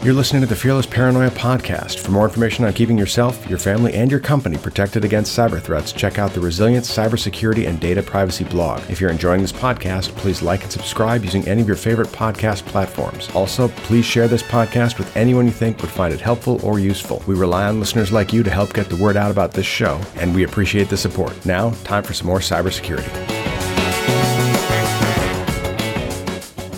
You're 0.04 0.12
listening 0.12 0.42
to 0.42 0.46
the 0.46 0.54
Fearless 0.54 0.84
Paranoia 0.84 1.30
podcast. 1.30 2.00
For 2.00 2.10
more 2.10 2.26
information 2.26 2.66
on 2.66 2.74
keeping 2.74 2.98
yourself, 2.98 3.48
your 3.48 3.56
family, 3.58 3.94
and 3.94 4.10
your 4.10 4.20
company 4.20 4.58
protected 4.58 5.02
against 5.02 5.34
cyber 5.34 5.58
threats, 5.58 5.92
check 5.92 6.18
out 6.18 6.34
the 6.34 6.42
Resilience 6.42 6.94
Cybersecurity 6.94 7.66
and 7.66 7.80
Data 7.80 8.02
Privacy 8.02 8.44
blog. 8.44 8.82
If 8.90 9.00
you're 9.00 9.10
enjoying 9.10 9.40
this 9.40 9.50
podcast, 9.50 10.10
please 10.10 10.42
like 10.42 10.62
and 10.62 10.70
subscribe 10.70 11.24
using 11.24 11.48
any 11.48 11.62
of 11.62 11.66
your 11.66 11.78
favorite 11.78 12.08
podcast 12.08 12.66
platforms. 12.66 13.30
Also, 13.34 13.68
please 13.68 14.04
share 14.04 14.28
this 14.28 14.42
podcast 14.42 14.98
with 14.98 15.16
anyone 15.16 15.46
you 15.46 15.52
think 15.52 15.80
would 15.80 15.90
find 15.90 16.12
it 16.12 16.20
helpful 16.20 16.60
or 16.62 16.78
useful. 16.78 17.22
We 17.26 17.34
rely 17.34 17.66
on 17.66 17.80
listeners 17.80 18.12
like 18.12 18.30
you 18.30 18.42
to 18.42 18.50
help 18.50 18.74
get 18.74 18.90
the 18.90 19.02
word 19.02 19.16
out 19.16 19.30
about 19.30 19.52
this 19.52 19.64
show, 19.64 19.98
and 20.16 20.34
we 20.34 20.44
appreciate 20.44 20.90
the 20.90 20.98
support. 20.98 21.46
Now, 21.46 21.70
time 21.84 22.02
for 22.02 22.12
some 22.12 22.26
more 22.26 22.40
cybersecurity. 22.40 23.43